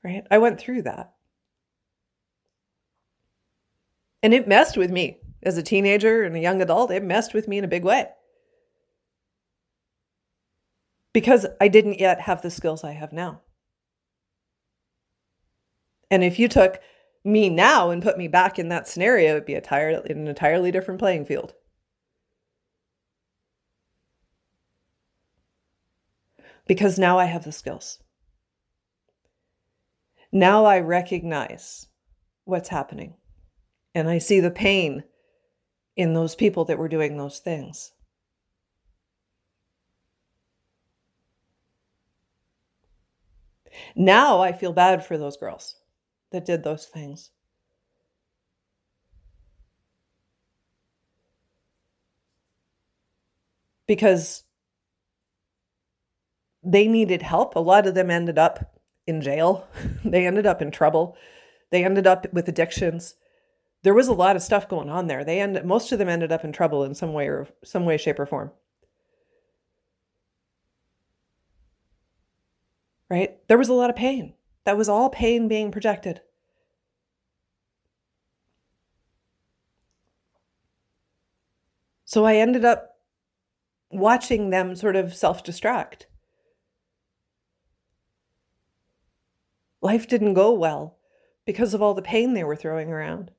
Right? 0.03 0.25
I 0.29 0.37
went 0.37 0.59
through 0.59 0.83
that. 0.83 1.13
And 4.23 4.33
it 4.33 4.47
messed 4.47 4.77
with 4.77 4.91
me 4.91 5.19
as 5.43 5.57
a 5.57 5.63
teenager 5.63 6.23
and 6.23 6.35
a 6.35 6.39
young 6.39 6.61
adult. 6.61 6.91
It 6.91 7.03
messed 7.03 7.33
with 7.33 7.47
me 7.47 7.57
in 7.57 7.63
a 7.63 7.67
big 7.67 7.83
way. 7.83 8.07
Because 11.13 11.45
I 11.61 11.67
didn't 11.67 11.99
yet 11.99 12.21
have 12.21 12.41
the 12.41 12.51
skills 12.51 12.83
I 12.83 12.91
have 12.91 13.13
now. 13.13 13.41
And 16.09 16.23
if 16.23 16.39
you 16.39 16.47
took 16.47 16.79
me 17.23 17.49
now 17.49 17.89
and 17.89 18.01
put 18.01 18.17
me 18.17 18.27
back 18.27 18.57
in 18.57 18.69
that 18.69 18.87
scenario, 18.87 19.31
it'd 19.31 19.45
be 19.45 19.55
entire, 19.55 19.89
an 19.89 20.27
entirely 20.27 20.71
different 20.71 20.99
playing 20.99 21.25
field. 21.25 21.53
Because 26.67 26.99
now 26.99 27.17
I 27.17 27.25
have 27.25 27.45
the 27.45 27.51
skills. 27.51 27.99
Now 30.31 30.65
I 30.65 30.79
recognize 30.79 31.87
what's 32.43 32.69
happening. 32.69 33.15
And 33.95 34.09
I 34.09 34.17
see 34.17 34.39
the 34.39 34.51
pain 34.51 35.03
in 35.95 36.13
those 36.13 36.35
people 36.35 36.65
that 36.65 36.77
were 36.77 36.89
doing 36.89 37.17
those 37.17 37.39
things. 37.39 37.93
Now 43.95 44.41
I 44.41 44.51
feel 44.51 44.73
bad 44.73 45.05
for 45.05 45.17
those 45.17 45.37
girls 45.37 45.75
that 46.31 46.45
did 46.45 46.63
those 46.63 46.85
things. 46.85 47.31
Because 53.87 54.43
they 56.63 56.87
needed 56.87 57.21
help. 57.21 57.55
A 57.55 57.59
lot 57.59 57.87
of 57.87 57.95
them 57.95 58.11
ended 58.11 58.37
up 58.37 58.79
in 59.05 59.21
jail, 59.21 59.67
they 60.05 60.25
ended 60.27 60.45
up 60.45 60.61
in 60.61 60.71
trouble, 60.71 61.15
they 61.71 61.83
ended 61.83 62.07
up 62.07 62.31
with 62.33 62.47
addictions 62.47 63.15
there 63.83 63.93
was 63.93 64.07
a 64.07 64.13
lot 64.13 64.35
of 64.35 64.41
stuff 64.41 64.67
going 64.67 64.89
on 64.89 65.07
there. 65.07 65.23
They 65.23 65.39
end 65.39 65.63
most 65.63 65.91
of 65.91 65.99
them 65.99 66.09
ended 66.09 66.31
up 66.31 66.43
in 66.43 66.51
trouble 66.51 66.83
in 66.83 66.93
some 66.95 67.13
way 67.13 67.27
or 67.27 67.47
some 67.63 67.85
way, 67.85 67.97
shape, 67.97 68.19
or 68.19 68.25
form. 68.25 68.51
Right? 73.09 73.37
There 73.47 73.57
was 73.57 73.69
a 73.69 73.73
lot 73.73 73.89
of 73.89 73.95
pain. 73.95 74.33
That 74.65 74.77
was 74.77 74.89
all 74.89 75.09
pain 75.09 75.47
being 75.47 75.71
projected. 75.71 76.21
So 82.03 82.25
I 82.25 82.35
ended 82.35 82.65
up 82.65 82.97
watching 83.89 84.49
them 84.49 84.75
sort 84.75 84.97
of 84.97 85.15
self 85.15 85.43
destruct. 85.43 86.06
Life 89.81 90.07
didn't 90.07 90.33
go 90.33 90.51
well 90.51 90.97
because 91.45 91.73
of 91.73 91.81
all 91.81 91.93
the 91.93 92.01
pain 92.01 92.33
they 92.33 92.43
were 92.43 92.55
throwing 92.55 92.91
around. 92.91 93.31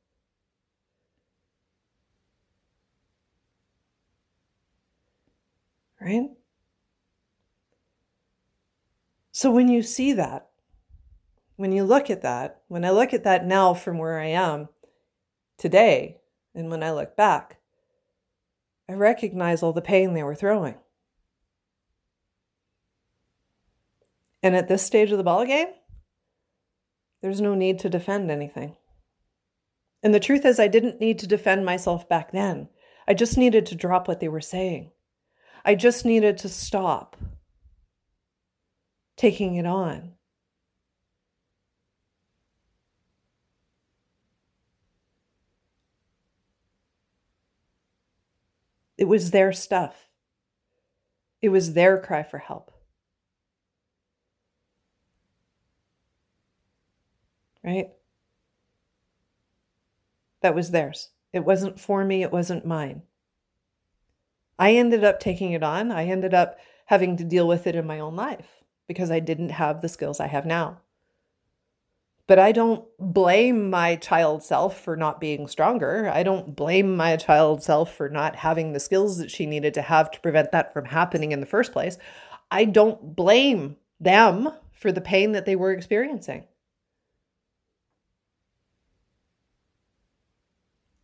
right? 6.00 6.30
So 9.32 9.50
when 9.50 9.68
you 9.68 9.82
see 9.82 10.12
that, 10.14 10.48
when 11.56 11.72
you 11.72 11.84
look 11.84 12.10
at 12.10 12.22
that, 12.22 12.62
when 12.68 12.84
I 12.84 12.90
look 12.90 13.12
at 13.12 13.24
that 13.24 13.46
now 13.46 13.74
from 13.74 13.98
where 13.98 14.18
I 14.18 14.26
am 14.26 14.68
today, 15.56 16.18
and 16.54 16.70
when 16.70 16.82
I 16.82 16.92
look 16.92 17.16
back, 17.16 17.58
I 18.88 18.94
recognize 18.94 19.62
all 19.62 19.72
the 19.72 19.80
pain 19.82 20.14
they 20.14 20.22
were 20.22 20.34
throwing. 20.34 20.76
And 24.42 24.56
at 24.56 24.68
this 24.68 24.84
stage 24.84 25.10
of 25.10 25.18
the 25.18 25.24
ball 25.24 25.44
game, 25.44 25.68
there's 27.20 27.40
no 27.40 27.54
need 27.54 27.78
to 27.80 27.88
defend 27.88 28.30
anything. 28.30 28.76
And 30.02 30.14
the 30.14 30.20
truth 30.20 30.44
is, 30.44 30.60
I 30.60 30.68
didn't 30.68 31.00
need 31.00 31.18
to 31.20 31.26
defend 31.26 31.64
myself 31.64 32.08
back 32.08 32.30
then. 32.32 32.68
I 33.06 33.14
just 33.14 33.36
needed 33.36 33.66
to 33.66 33.74
drop 33.74 34.06
what 34.06 34.20
they 34.20 34.28
were 34.28 34.40
saying. 34.40 34.92
I 35.64 35.74
just 35.74 36.04
needed 36.04 36.38
to 36.38 36.48
stop 36.48 37.16
taking 39.16 39.56
it 39.56 39.66
on. 39.66 40.12
It 48.96 49.06
was 49.06 49.30
their 49.30 49.52
stuff. 49.52 50.08
It 51.40 51.50
was 51.50 51.74
their 51.74 52.00
cry 52.00 52.22
for 52.22 52.38
help. 52.38 52.67
Right? 57.64 57.90
That 60.40 60.54
was 60.54 60.70
theirs. 60.70 61.10
It 61.32 61.44
wasn't 61.44 61.80
for 61.80 62.04
me, 62.04 62.22
it 62.22 62.32
wasn't 62.32 62.66
mine. 62.66 63.02
I 64.58 64.74
ended 64.74 65.04
up 65.04 65.20
taking 65.20 65.52
it 65.52 65.62
on. 65.62 65.92
I 65.92 66.06
ended 66.06 66.34
up 66.34 66.58
having 66.86 67.16
to 67.16 67.24
deal 67.24 67.46
with 67.46 67.66
it 67.66 67.76
in 67.76 67.86
my 67.86 68.00
own 68.00 68.16
life 68.16 68.46
because 68.86 69.10
I 69.10 69.20
didn't 69.20 69.50
have 69.50 69.80
the 69.80 69.88
skills 69.88 70.20
I 70.20 70.26
have 70.26 70.46
now. 70.46 70.80
But 72.26 72.38
I 72.38 72.52
don't 72.52 72.84
blame 72.98 73.70
my 73.70 73.96
child 73.96 74.42
self 74.42 74.80
for 74.80 74.96
not 74.96 75.20
being 75.20 75.48
stronger. 75.48 76.10
I 76.12 76.22
don't 76.22 76.54
blame 76.54 76.96
my 76.96 77.16
child 77.16 77.62
self 77.62 77.94
for 77.94 78.08
not 78.08 78.36
having 78.36 78.72
the 78.72 78.80
skills 78.80 79.16
that 79.18 79.30
she 79.30 79.46
needed 79.46 79.74
to 79.74 79.82
have 79.82 80.10
to 80.10 80.20
prevent 80.20 80.52
that 80.52 80.72
from 80.72 80.86
happening 80.86 81.32
in 81.32 81.40
the 81.40 81.46
first 81.46 81.72
place. 81.72 81.96
I 82.50 82.64
don't 82.64 83.16
blame 83.16 83.76
them 84.00 84.50
for 84.72 84.92
the 84.92 85.00
pain 85.00 85.32
that 85.32 85.46
they 85.46 85.56
were 85.56 85.72
experiencing. 85.72 86.44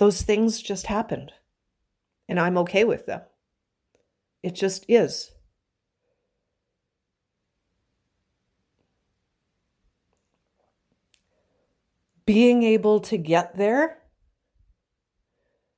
Those 0.04 0.20
things 0.20 0.60
just 0.60 0.88
happened, 0.88 1.32
and 2.28 2.38
I'm 2.38 2.58
okay 2.58 2.84
with 2.84 3.06
them. 3.06 3.22
It 4.42 4.54
just 4.54 4.84
is. 4.86 5.30
Being 12.26 12.64
able 12.64 13.00
to 13.00 13.16
get 13.16 13.56
there 13.56 14.02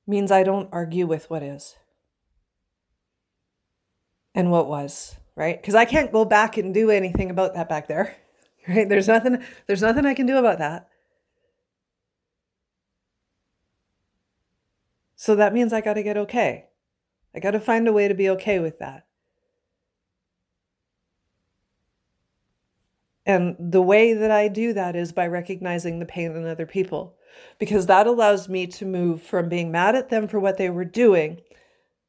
means 0.09 0.33
I 0.33 0.43
don't 0.43 0.71
argue 0.73 1.07
with 1.07 1.31
what 1.31 1.45
is 1.45 1.77
and 4.35 4.51
what 4.51 4.67
was, 4.67 5.15
right? 5.37 5.57
Because 5.63 5.77
I 5.77 5.85
can't 5.85 6.11
go 6.11 6.25
back 6.25 6.57
and 6.57 6.75
do 6.75 6.91
anything 6.91 7.31
about 7.31 7.55
that 7.55 7.69
back 7.69 7.87
there. 7.87 8.17
Right? 8.69 8.89
There's 8.89 9.07
nothing 9.07 9.45
there's 9.69 9.83
nothing 9.83 10.05
I 10.05 10.15
can 10.15 10.27
do 10.27 10.39
about 10.39 10.59
that. 10.59 10.89
So 15.17 15.35
that 15.35 15.55
means 15.55 15.73
I 15.73 15.81
got 15.81 15.95
to 15.95 16.03
get 16.03 16.17
okay. 16.17 16.67
I 17.35 17.41
got 17.41 17.53
to 17.53 17.61
find 17.61 17.89
a 17.89 17.93
way 17.93 18.07
to 18.09 18.15
be 18.15 18.29
okay 18.31 18.59
with 18.59 18.79
that. 18.79 19.07
And 23.25 23.57
the 23.59 23.83
way 23.83 24.13
that 24.13 24.31
I 24.31 24.47
do 24.47 24.73
that 24.75 24.95
is 24.95 25.13
by 25.13 25.27
recognizing 25.27 25.99
the 25.99 26.07
pain 26.07 26.37
in 26.37 26.47
other 26.47 26.67
people, 26.67 27.17
because 27.59 27.87
that 27.87 28.07
allows 28.07 28.49
me 28.49 28.69
to 28.69 28.87
move 28.87 29.21
from 29.21 29.49
being 29.49 29.73
mad 29.73 29.97
at 29.97 30.11
them 30.11 30.29
for 30.29 30.39
what 30.39 30.59
they 30.59 30.71
were 30.71 30.85
doing 30.85 31.41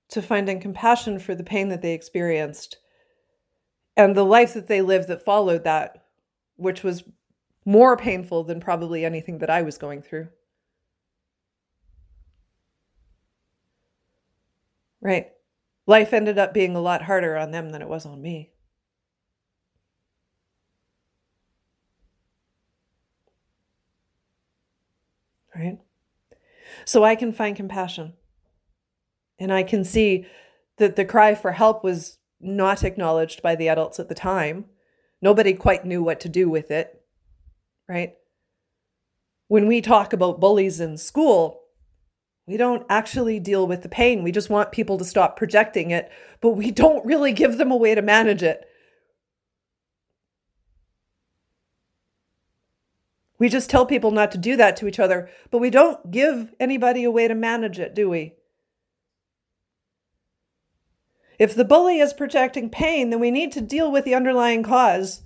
to 0.09 0.21
finding 0.21 0.59
compassion 0.59 1.17
for 1.17 1.33
the 1.33 1.43
pain 1.43 1.69
that 1.69 1.81
they 1.81 1.93
experienced 1.93 2.77
and 3.97 4.15
the 4.15 4.23
life 4.23 4.53
that 4.53 4.67
they 4.67 4.81
lived 4.81 5.07
that 5.07 5.25
followed 5.25 5.63
that, 5.63 6.05
which 6.55 6.83
was 6.83 7.03
more 7.65 7.97
painful 7.97 8.43
than 8.43 8.59
probably 8.59 9.03
anything 9.03 9.39
that 9.39 9.49
I 9.49 9.63
was 9.63 9.79
going 9.79 10.03
through. 10.03 10.27
Right. 15.01 15.31
Life 15.85 16.13
ended 16.13 16.37
up 16.37 16.53
being 16.53 16.75
a 16.75 16.81
lot 16.81 17.03
harder 17.03 17.37
on 17.37 17.51
them 17.51 17.69
than 17.69 17.81
it 17.81 17.87
was 17.87 18.05
on 18.05 18.21
me. 18.21 18.51
Right? 25.55 25.79
So 26.85 27.03
I 27.03 27.15
can 27.15 27.31
find 27.31 27.55
compassion. 27.55 28.13
And 29.39 29.51
I 29.51 29.63
can 29.63 29.83
see 29.83 30.27
that 30.77 30.95
the 30.95 31.05
cry 31.05 31.35
for 31.35 31.53
help 31.53 31.83
was 31.83 32.17
not 32.39 32.83
acknowledged 32.83 33.41
by 33.41 33.55
the 33.55 33.67
adults 33.67 33.99
at 33.99 34.09
the 34.09 34.15
time. 34.15 34.65
Nobody 35.21 35.53
quite 35.53 35.85
knew 35.85 36.03
what 36.03 36.19
to 36.21 36.29
do 36.29 36.49
with 36.49 36.69
it. 36.69 37.01
Right? 37.87 38.15
When 39.47 39.67
we 39.67 39.81
talk 39.81 40.11
about 40.13 40.39
bullies 40.39 40.79
in 40.79 40.97
school, 40.97 41.61
we 42.47 42.55
don't 42.55 42.85
actually 42.89 43.39
deal 43.41 43.67
with 43.67 43.83
the 43.83 43.89
pain. 43.89 44.23
We 44.23 44.31
just 44.31 44.49
want 44.49 44.71
people 44.71 44.97
to 44.97 45.05
stop 45.05 45.35
projecting 45.35 45.91
it, 45.91 46.09
but 46.39 46.51
we 46.51 46.71
don't 46.71 47.05
really 47.05 47.33
give 47.33 47.57
them 47.57 47.71
a 47.71 47.75
way 47.75 47.93
to 47.93 48.01
manage 48.01 48.41
it. 48.41 48.65
We 53.37 53.49
just 53.49 53.69
tell 53.69 53.85
people 53.85 54.11
not 54.11 54.31
to 54.31 54.37
do 54.37 54.55
that 54.55 54.77
to 54.77 54.87
each 54.87 54.97
other, 54.97 55.29
but 55.51 55.59
we 55.59 55.69
don't 55.69 56.09
give 56.09 56.55
anybody 56.59 57.03
a 57.03 57.11
way 57.11 57.27
to 57.27 57.35
manage 57.35 57.79
it, 57.79 57.93
do 57.93 58.09
we? 58.09 58.33
If 61.37 61.53
the 61.53 61.65
bully 61.65 61.99
is 61.99 62.13
projecting 62.13 62.69
pain, 62.69 63.11
then 63.11 63.19
we 63.19 63.29
need 63.29 63.51
to 63.51 63.61
deal 63.61 63.91
with 63.91 64.05
the 64.05 64.15
underlying 64.15 64.63
cause. 64.63 65.21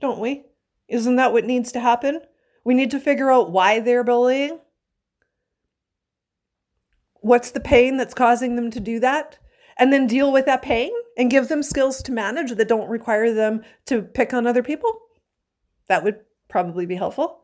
Don't 0.00 0.20
we? 0.20 0.44
Isn't 0.86 1.16
that 1.16 1.32
what 1.32 1.46
needs 1.46 1.72
to 1.72 1.80
happen? 1.80 2.20
We 2.62 2.74
need 2.74 2.92
to 2.92 3.00
figure 3.00 3.32
out 3.32 3.50
why 3.50 3.80
they're 3.80 4.04
bullying 4.04 4.60
what's 7.22 7.52
the 7.52 7.60
pain 7.60 7.96
that's 7.96 8.14
causing 8.14 8.56
them 8.56 8.70
to 8.70 8.80
do 8.80 9.00
that? 9.00 9.38
And 9.78 9.92
then 9.92 10.06
deal 10.06 10.30
with 10.30 10.44
that 10.44 10.60
pain 10.60 10.90
and 11.16 11.30
give 11.30 11.48
them 11.48 11.62
skills 11.62 12.02
to 12.02 12.12
manage 12.12 12.52
that 12.52 12.68
don't 12.68 12.90
require 12.90 13.32
them 13.32 13.62
to 13.86 14.02
pick 14.02 14.34
on 14.34 14.46
other 14.46 14.62
people. 14.62 15.00
That 15.88 16.04
would 16.04 16.20
probably 16.48 16.84
be 16.84 16.96
helpful. 16.96 17.40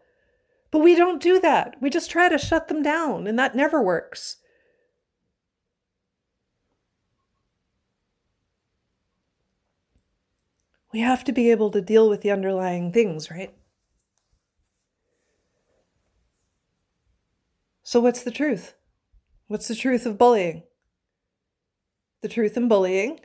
But 0.70 0.80
we 0.80 0.94
don't 0.94 1.22
do 1.22 1.40
that. 1.40 1.76
We 1.80 1.88
just 1.88 2.10
try 2.10 2.28
to 2.28 2.36
shut 2.36 2.68
them 2.68 2.82
down 2.82 3.26
and 3.26 3.38
that 3.38 3.56
never 3.56 3.82
works. 3.82 4.36
We 10.92 11.00
have 11.00 11.24
to 11.24 11.32
be 11.32 11.50
able 11.50 11.70
to 11.70 11.80
deal 11.80 12.08
with 12.08 12.20
the 12.22 12.30
underlying 12.30 12.92
things 12.92 13.30
right? 13.30 13.54
So 17.82 18.00
what's 18.00 18.22
the 18.22 18.30
truth 18.30 18.74
What's 19.48 19.66
the 19.66 19.74
truth 19.74 20.04
of 20.04 20.18
bullying? 20.18 20.62
The 22.20 22.28
truth 22.28 22.56
in 22.58 22.68
bullying 22.68 23.20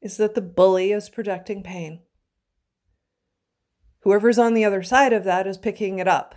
is 0.00 0.18
that 0.18 0.36
the 0.36 0.40
bully 0.40 0.92
is 0.92 1.08
projecting 1.08 1.64
pain. 1.64 2.00
Whoever's 4.00 4.38
on 4.38 4.54
the 4.54 4.64
other 4.64 4.84
side 4.84 5.12
of 5.12 5.24
that 5.24 5.48
is 5.48 5.58
picking 5.58 5.98
it 5.98 6.06
up 6.06 6.36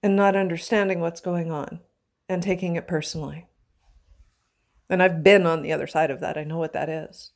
and 0.00 0.14
not 0.14 0.36
understanding 0.36 1.00
what's 1.00 1.20
going 1.20 1.50
on 1.50 1.80
and 2.28 2.40
taking 2.40 2.76
it 2.76 2.86
personally. 2.86 3.48
And 4.88 5.02
I've 5.02 5.24
been 5.24 5.44
on 5.44 5.62
the 5.62 5.72
other 5.72 5.88
side 5.88 6.12
of 6.12 6.20
that. 6.20 6.38
I 6.38 6.44
know 6.44 6.58
what 6.58 6.72
that 6.74 6.88
is. 6.88 7.32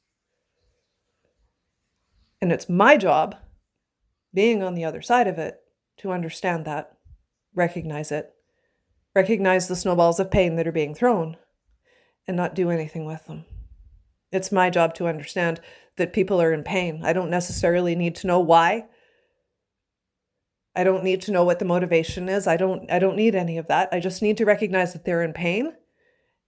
And 2.40 2.52
it's 2.52 2.68
my 2.68 2.96
job, 2.96 3.34
being 4.32 4.62
on 4.62 4.76
the 4.76 4.84
other 4.84 5.02
side 5.02 5.26
of 5.26 5.38
it, 5.38 5.58
to 5.96 6.12
understand 6.12 6.64
that 6.66 6.97
recognize 7.58 8.10
it, 8.10 8.32
recognize 9.14 9.68
the 9.68 9.76
snowballs 9.76 10.18
of 10.18 10.30
pain 10.30 10.56
that 10.56 10.66
are 10.66 10.72
being 10.72 10.94
thrown, 10.94 11.36
and 12.26 12.36
not 12.36 12.54
do 12.54 12.70
anything 12.70 13.04
with 13.04 13.26
them. 13.26 13.44
It's 14.32 14.52
my 14.52 14.70
job 14.70 14.94
to 14.94 15.08
understand 15.08 15.60
that 15.96 16.12
people 16.12 16.40
are 16.40 16.52
in 16.52 16.62
pain. 16.62 17.02
I 17.04 17.12
don't 17.12 17.30
necessarily 17.30 17.94
need 17.94 18.14
to 18.16 18.26
know 18.26 18.40
why. 18.40 18.86
I 20.76 20.84
don't 20.84 21.02
need 21.02 21.22
to 21.22 21.32
know 21.32 21.44
what 21.44 21.58
the 21.58 21.64
motivation 21.64 22.28
is. 22.28 22.46
I 22.46 22.56
don't 22.56 22.90
I 22.90 22.98
don't 22.98 23.16
need 23.16 23.34
any 23.34 23.58
of 23.58 23.66
that. 23.66 23.88
I 23.90 24.00
just 24.00 24.22
need 24.22 24.36
to 24.36 24.44
recognize 24.44 24.92
that 24.92 25.04
they're 25.04 25.24
in 25.24 25.32
pain 25.32 25.72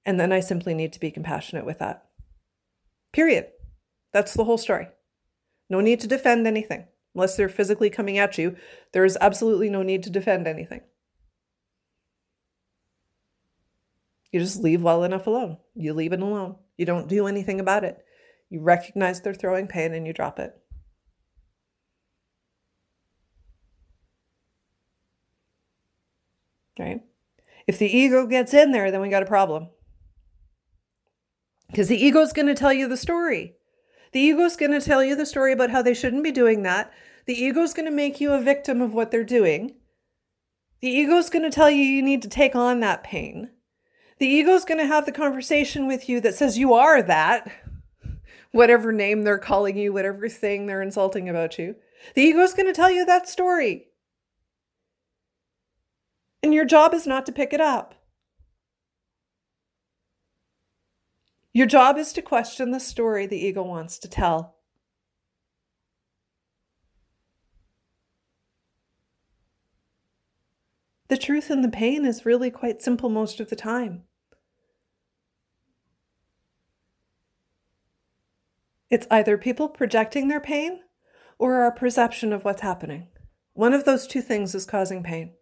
and 0.07 0.20
then 0.20 0.33
I 0.33 0.40
simply 0.40 0.75
need 0.75 0.92
to 0.92 1.01
be 1.01 1.11
compassionate 1.11 1.66
with 1.66 1.79
that. 1.81 2.05
Period. 3.12 3.49
That's 4.12 4.35
the 4.35 4.44
whole 4.44 4.59
story. 4.59 4.88
No 5.68 5.81
need 5.81 6.01
to 6.01 6.07
defend 6.07 6.46
anything. 6.46 6.87
Unless 7.14 7.37
they're 7.37 7.49
physically 7.49 7.90
coming 7.90 8.18
at 8.18 8.38
you, 8.38 8.57
there 8.92 9.05
is 9.05 9.18
absolutely 9.20 9.68
no 9.68 9.83
need 9.83 10.03
to 10.05 10.11
defend 10.11 10.46
anything. 10.46 10.83
You 14.33 14.40
just 14.40 14.62
leave 14.62 14.83
well 14.83 15.03
enough 15.05 15.27
alone. 15.27 15.59
You 15.75 15.93
leave 15.93 16.12
it 16.12 16.21
alone. 16.21 16.57
You 16.77 16.87
don't 16.87 17.09
do 17.09 17.27
anything 17.27 17.61
about 17.61 17.85
it. 17.85 17.99
You 18.49 18.61
recognize 18.61 19.21
they're 19.21 19.35
throwing 19.35 19.66
pain 19.66 19.93
and 19.93 20.07
you 20.07 20.12
drop 20.12 20.38
it. 20.38 20.55
Right? 26.79 27.03
If 27.66 27.79
the 27.79 27.95
ego 27.95 28.27
gets 28.27 28.55
in 28.55 28.73
there, 28.73 28.90
then 28.90 29.01
we 29.01 29.09
got 29.09 29.23
a 29.23 29.27
problem. 29.27 29.69
Because 31.69 31.88
the 31.88 32.03
ego's 32.03 32.33
going 32.33 32.47
to 32.47 32.55
tell 32.55 32.73
you 32.73 32.88
the 32.88 32.97
story. 32.97 33.55
The 34.12 34.21
ego's 34.21 34.57
going 34.57 34.73
to 34.73 34.81
tell 34.81 35.05
you 35.05 35.14
the 35.14 35.27
story 35.27 35.53
about 35.53 35.71
how 35.71 35.83
they 35.83 35.95
shouldn't 35.95 36.25
be 36.25 36.33
doing 36.33 36.62
that. 36.62 36.93
The 37.27 37.40
ego's 37.40 37.75
going 37.75 37.87
to 37.87 37.93
make 37.93 38.21
you 38.21 38.33
a 38.33 38.40
victim 38.40 38.81
of 38.81 38.93
what 38.93 39.11
they're 39.11 39.23
doing. 39.23 39.77
The 40.81 40.88
ego's 40.88 41.31
going 41.31 41.45
to 41.45 41.51
tell 41.51 41.71
you 41.71 41.83
you 41.83 42.03
need 42.03 42.23
to 42.23 42.29
take 42.29 42.57
on 42.57 42.81
that 42.81 43.05
pain 43.05 43.51
the 44.20 44.26
ego's 44.26 44.66
going 44.66 44.78
to 44.78 44.87
have 44.87 45.06
the 45.06 45.12
conversation 45.12 45.87
with 45.87 46.06
you 46.06 46.20
that 46.20 46.35
says 46.35 46.59
you 46.59 46.74
are 46.74 47.02
that, 47.02 47.50
whatever 48.52 48.92
name 48.92 49.22
they're 49.22 49.38
calling 49.38 49.78
you, 49.78 49.94
whatever 49.94 50.28
thing 50.28 50.66
they're 50.66 50.83
insulting 50.83 51.26
about 51.26 51.59
you. 51.59 51.74
The 52.14 52.20
ego's 52.20 52.52
going 52.52 52.66
to 52.66 52.74
tell 52.74 52.90
you 52.90 53.06
that 53.06 53.30
story. 53.30 53.87
And 56.42 56.52
your 56.52 56.66
job 56.66 56.92
is 56.92 57.06
not 57.06 57.24
to 57.26 57.33
pick 57.33 57.54
it 57.54 57.62
up. 57.62 57.94
Your 61.54 61.66
job 61.66 61.96
is 61.96 62.12
to 62.12 62.22
question 62.22 62.72
the 62.72 62.78
story 62.78 63.26
the 63.26 63.42
ego 63.42 63.62
wants 63.62 63.98
to 64.00 64.09
tell. 64.09 64.56
The 71.09 71.16
truth 71.16 71.50
in 71.50 71.62
the 71.62 71.68
pain 71.68 72.04
is 72.04 72.26
really 72.26 72.50
quite 72.50 72.83
simple 72.83 73.09
most 73.09 73.40
of 73.40 73.48
the 73.48 73.56
time. 73.56 74.04
It's 78.90 79.07
either 79.11 79.38
people 79.38 79.68
projecting 79.68 80.29
their 80.29 80.40
pain 80.40 80.81
or 81.38 81.55
our 81.57 81.70
perception 81.70 82.33
of 82.33 82.44
what's 82.44 82.62
happening. 82.62 83.09
One 83.55 83.72
of 83.72 83.85
those 83.85 84.07
two 84.07 84.20
things 84.20 84.55
is 84.55 84.66
causing 84.66 85.03
pain. 85.03 85.33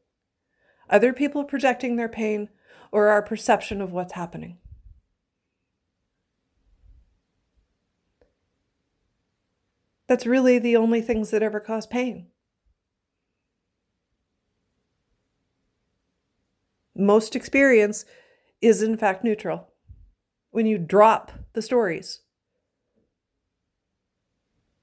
Other 0.90 1.12
people 1.12 1.44
projecting 1.44 1.96
their 1.96 2.08
pain 2.08 2.50
or 2.92 3.08
our 3.08 3.22
perception 3.22 3.80
of 3.80 3.92
what's 3.92 4.12
happening. 4.12 4.58
That's 10.06 10.26
really 10.26 10.58
the 10.58 10.76
only 10.76 11.02
things 11.02 11.30
that 11.30 11.42
ever 11.42 11.60
cause 11.60 11.86
pain. 11.86 12.28
most 16.98 17.36
experience 17.36 18.04
is 18.60 18.82
in 18.82 18.96
fact 18.96 19.22
neutral 19.22 19.68
when 20.50 20.66
you 20.66 20.76
drop 20.76 21.30
the 21.52 21.62
stories. 21.62 22.20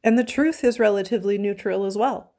And 0.06 0.20
the 0.20 0.24
truth 0.24 0.64
is 0.64 0.80
relatively 0.80 1.40
neutral 1.40 1.84
as 1.84 1.98
well. 1.98 2.32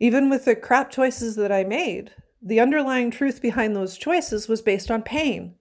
Even 0.00 0.28
with 0.28 0.44
the 0.44 0.56
crap 0.56 0.90
choices 0.90 1.36
that 1.36 1.52
I 1.52 1.62
made, 1.62 2.10
the 2.42 2.58
underlying 2.58 3.12
truth 3.12 3.40
behind 3.40 3.76
those 3.76 3.96
choices 3.96 4.48
was 4.48 4.62
based 4.62 4.90
on 4.90 5.02
pain. 5.02 5.54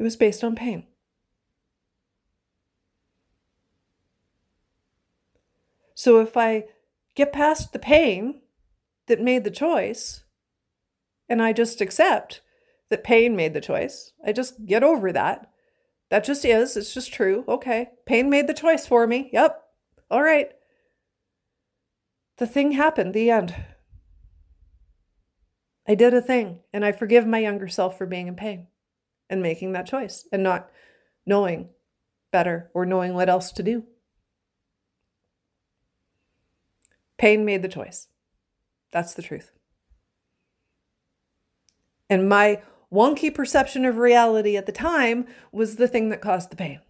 It 0.00 0.02
was 0.02 0.16
based 0.16 0.42
on 0.42 0.56
pain. 0.56 0.88
So 5.94 6.18
if 6.18 6.36
I 6.36 6.64
get 7.14 7.32
past 7.32 7.72
the 7.72 7.78
pain 7.78 8.40
that 9.06 9.20
made 9.20 9.44
the 9.44 9.50
choice 9.52 10.21
and 11.28 11.42
I 11.42 11.52
just 11.52 11.80
accept 11.80 12.40
that 12.90 13.04
pain 13.04 13.34
made 13.34 13.54
the 13.54 13.60
choice, 13.60 14.12
I 14.24 14.32
just 14.32 14.66
get 14.66 14.82
over 14.82 15.12
that. 15.12 15.50
That 16.10 16.24
just 16.24 16.44
is, 16.44 16.76
it's 16.76 16.92
just 16.92 17.12
true. 17.12 17.44
Okay, 17.48 17.88
pain 18.04 18.28
made 18.28 18.46
the 18.46 18.54
choice 18.54 18.86
for 18.86 19.06
me. 19.06 19.30
Yep. 19.32 19.62
All 20.10 20.22
right. 20.22 20.50
The 22.36 22.46
thing 22.46 22.72
happened, 22.72 23.14
the 23.14 23.30
end. 23.30 23.54
I 25.88 25.94
did 25.94 26.12
a 26.14 26.20
thing, 26.20 26.60
and 26.72 26.84
I 26.84 26.92
forgive 26.92 27.26
my 27.26 27.38
younger 27.38 27.68
self 27.68 27.96
for 27.96 28.06
being 28.06 28.28
in 28.28 28.36
pain 28.36 28.66
and 29.30 29.42
making 29.42 29.72
that 29.72 29.86
choice 29.86 30.28
and 30.30 30.42
not 30.42 30.70
knowing 31.24 31.70
better 32.30 32.70
or 32.74 32.84
knowing 32.84 33.14
what 33.14 33.28
else 33.28 33.50
to 33.52 33.62
do. 33.62 33.84
Pain 37.16 37.44
made 37.44 37.62
the 37.62 37.68
choice. 37.68 38.08
That's 38.90 39.14
the 39.14 39.22
truth. 39.22 39.52
And 42.12 42.28
my 42.28 42.60
wonky 42.92 43.34
perception 43.34 43.86
of 43.86 43.96
reality 43.96 44.54
at 44.54 44.66
the 44.66 44.70
time 44.72 45.26
was 45.50 45.76
the 45.76 45.88
thing 45.88 46.10
that 46.10 46.20
caused 46.20 46.50
the 46.50 46.56
pain. 46.56 46.80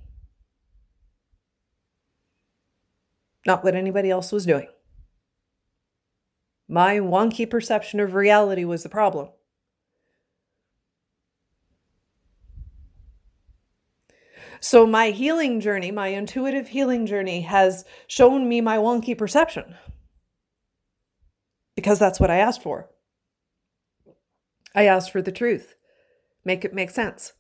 Not 3.46 3.62
what 3.62 3.76
anybody 3.76 4.10
else 4.10 4.32
was 4.32 4.44
doing. 4.44 4.66
My 6.66 6.96
wonky 6.96 7.48
perception 7.48 8.00
of 8.00 8.14
reality 8.14 8.64
was 8.64 8.82
the 8.82 8.88
problem. 8.88 9.28
So, 14.58 14.88
my 14.88 15.10
healing 15.10 15.60
journey, 15.60 15.92
my 15.92 16.08
intuitive 16.08 16.66
healing 16.66 17.06
journey, 17.06 17.42
has 17.42 17.84
shown 18.08 18.48
me 18.48 18.60
my 18.60 18.76
wonky 18.76 19.16
perception 19.16 19.76
because 21.76 22.00
that's 22.00 22.18
what 22.18 22.30
I 22.30 22.38
asked 22.38 22.64
for. 22.64 22.91
I 24.74 24.86
asked 24.86 25.10
for 25.10 25.22
the 25.22 25.32
truth. 25.32 25.74
Make 26.44 26.64
it 26.64 26.74
make 26.74 26.90
sense. 26.90 27.34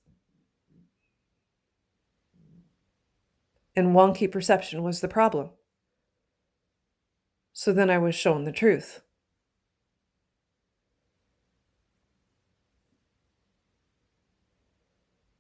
And 3.74 3.94
wonky 3.94 4.30
perception 4.30 4.82
was 4.82 5.00
the 5.00 5.08
problem. 5.08 5.50
So 7.52 7.72
then 7.72 7.90
I 7.90 7.98
was 7.98 8.14
shown 8.14 8.44
the 8.44 8.52
truth. 8.52 9.02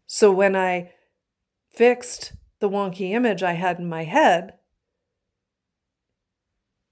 So 0.06 0.30
when 0.30 0.54
I 0.54 0.92
fixed 1.70 2.34
the 2.60 2.68
wonky 2.68 3.12
image 3.12 3.42
I 3.42 3.52
had 3.54 3.78
in 3.78 3.88
my 3.88 4.04
head 4.04 4.54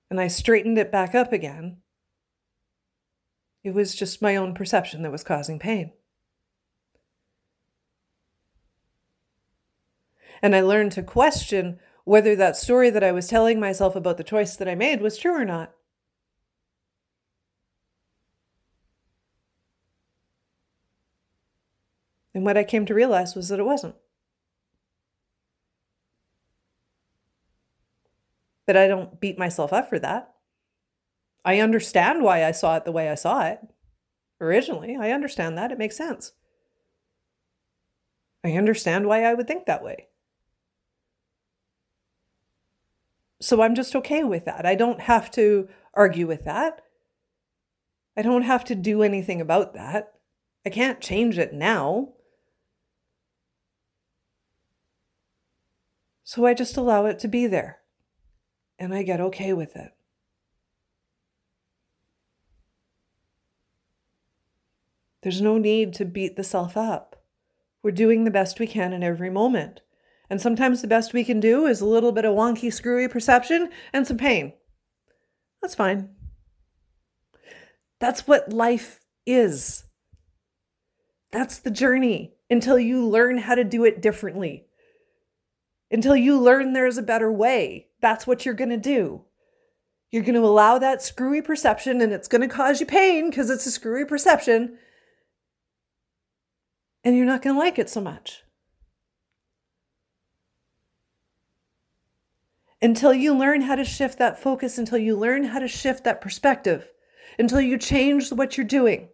and 0.08 0.20
I 0.20 0.26
straightened 0.26 0.78
it 0.78 0.90
back 0.90 1.14
up 1.14 1.32
again, 1.32 1.82
it 3.62 3.74
was 3.74 3.94
just 3.94 4.22
my 4.22 4.36
own 4.36 4.54
perception 4.54 5.02
that 5.02 5.12
was 5.12 5.24
causing 5.24 5.58
pain. 5.58 5.92
And 10.42 10.56
I 10.56 10.62
learned 10.62 10.92
to 10.92 11.02
question 11.02 11.78
whether 12.04 12.34
that 12.34 12.56
story 12.56 12.90
that 12.90 13.04
I 13.04 13.12
was 13.12 13.28
telling 13.28 13.60
myself 13.60 13.94
about 13.94 14.16
the 14.16 14.24
choice 14.24 14.56
that 14.56 14.68
I 14.68 14.74
made 14.74 15.02
was 15.02 15.18
true 15.18 15.34
or 15.34 15.44
not. 15.44 15.74
And 22.34 22.44
what 22.44 22.56
I 22.56 22.64
came 22.64 22.86
to 22.86 22.94
realize 22.94 23.34
was 23.34 23.48
that 23.48 23.58
it 23.58 23.64
wasn't. 23.64 23.96
But 28.66 28.76
I 28.76 28.86
don't 28.86 29.20
beat 29.20 29.38
myself 29.38 29.72
up 29.72 29.88
for 29.88 29.98
that. 29.98 30.32
I 31.44 31.60
understand 31.60 32.22
why 32.22 32.44
I 32.44 32.52
saw 32.52 32.76
it 32.76 32.84
the 32.84 32.92
way 32.92 33.08
I 33.08 33.14
saw 33.14 33.46
it 33.46 33.60
originally. 34.40 34.96
I 34.96 35.10
understand 35.10 35.56
that. 35.58 35.72
It 35.72 35.78
makes 35.78 35.96
sense. 35.96 36.32
I 38.44 38.52
understand 38.52 39.06
why 39.06 39.24
I 39.24 39.34
would 39.34 39.46
think 39.46 39.66
that 39.66 39.84
way. 39.84 40.08
So 43.40 43.62
I'm 43.62 43.74
just 43.74 43.96
okay 43.96 44.22
with 44.22 44.44
that. 44.44 44.66
I 44.66 44.74
don't 44.74 45.00
have 45.00 45.30
to 45.32 45.68
argue 45.94 46.26
with 46.26 46.44
that. 46.44 46.82
I 48.16 48.22
don't 48.22 48.42
have 48.42 48.64
to 48.64 48.74
do 48.74 49.02
anything 49.02 49.40
about 49.40 49.72
that. 49.74 50.12
I 50.64 50.70
can't 50.70 51.00
change 51.00 51.38
it 51.38 51.54
now. 51.54 52.10
So 56.22 56.44
I 56.44 56.54
just 56.54 56.76
allow 56.76 57.06
it 57.06 57.18
to 57.20 57.28
be 57.28 57.46
there 57.46 57.78
and 58.78 58.94
I 58.94 59.02
get 59.02 59.20
okay 59.20 59.52
with 59.52 59.74
it. 59.74 59.92
There's 65.22 65.40
no 65.40 65.58
need 65.58 65.92
to 65.94 66.04
beat 66.04 66.36
the 66.36 66.44
self 66.44 66.76
up. 66.76 67.22
We're 67.82 67.90
doing 67.90 68.24
the 68.24 68.30
best 68.30 68.58
we 68.58 68.66
can 68.66 68.92
in 68.92 69.02
every 69.02 69.30
moment. 69.30 69.80
And 70.28 70.40
sometimes 70.40 70.80
the 70.80 70.88
best 70.88 71.12
we 71.12 71.24
can 71.24 71.40
do 71.40 71.66
is 71.66 71.80
a 71.80 71.86
little 71.86 72.12
bit 72.12 72.24
of 72.24 72.34
wonky, 72.34 72.72
screwy 72.72 73.08
perception 73.08 73.70
and 73.92 74.06
some 74.06 74.16
pain. 74.16 74.52
That's 75.60 75.74
fine. 75.74 76.10
That's 77.98 78.26
what 78.26 78.52
life 78.52 79.00
is. 79.26 79.84
That's 81.32 81.58
the 81.58 81.70
journey 81.70 82.34
until 82.48 82.78
you 82.78 83.06
learn 83.06 83.38
how 83.38 83.54
to 83.54 83.64
do 83.64 83.84
it 83.84 84.00
differently. 84.00 84.66
Until 85.90 86.16
you 86.16 86.38
learn 86.38 86.72
there's 86.72 86.98
a 86.98 87.02
better 87.02 87.30
way. 87.30 87.88
That's 88.00 88.26
what 88.26 88.44
you're 88.44 88.54
going 88.54 88.70
to 88.70 88.76
do. 88.76 89.24
You're 90.10 90.22
going 90.22 90.34
to 90.34 90.40
allow 90.40 90.78
that 90.78 91.02
screwy 91.02 91.40
perception, 91.40 92.00
and 92.00 92.12
it's 92.12 92.26
going 92.26 92.40
to 92.40 92.48
cause 92.48 92.80
you 92.80 92.86
pain 92.86 93.30
because 93.30 93.48
it's 93.50 93.66
a 93.66 93.70
screwy 93.70 94.04
perception 94.04 94.76
and 97.04 97.16
you're 97.16 97.26
not 97.26 97.42
going 97.42 97.54
to 97.54 97.60
like 97.60 97.78
it 97.78 97.88
so 97.88 98.00
much. 98.00 98.44
Until 102.82 103.12
you 103.12 103.34
learn 103.34 103.62
how 103.62 103.74
to 103.74 103.84
shift 103.84 104.18
that 104.18 104.38
focus, 104.38 104.78
until 104.78 104.98
you 104.98 105.16
learn 105.16 105.44
how 105.44 105.58
to 105.58 105.68
shift 105.68 106.04
that 106.04 106.20
perspective, 106.20 106.88
until 107.38 107.60
you 107.60 107.76
change 107.76 108.32
what 108.32 108.56
you're 108.56 108.66
doing, 108.66 109.08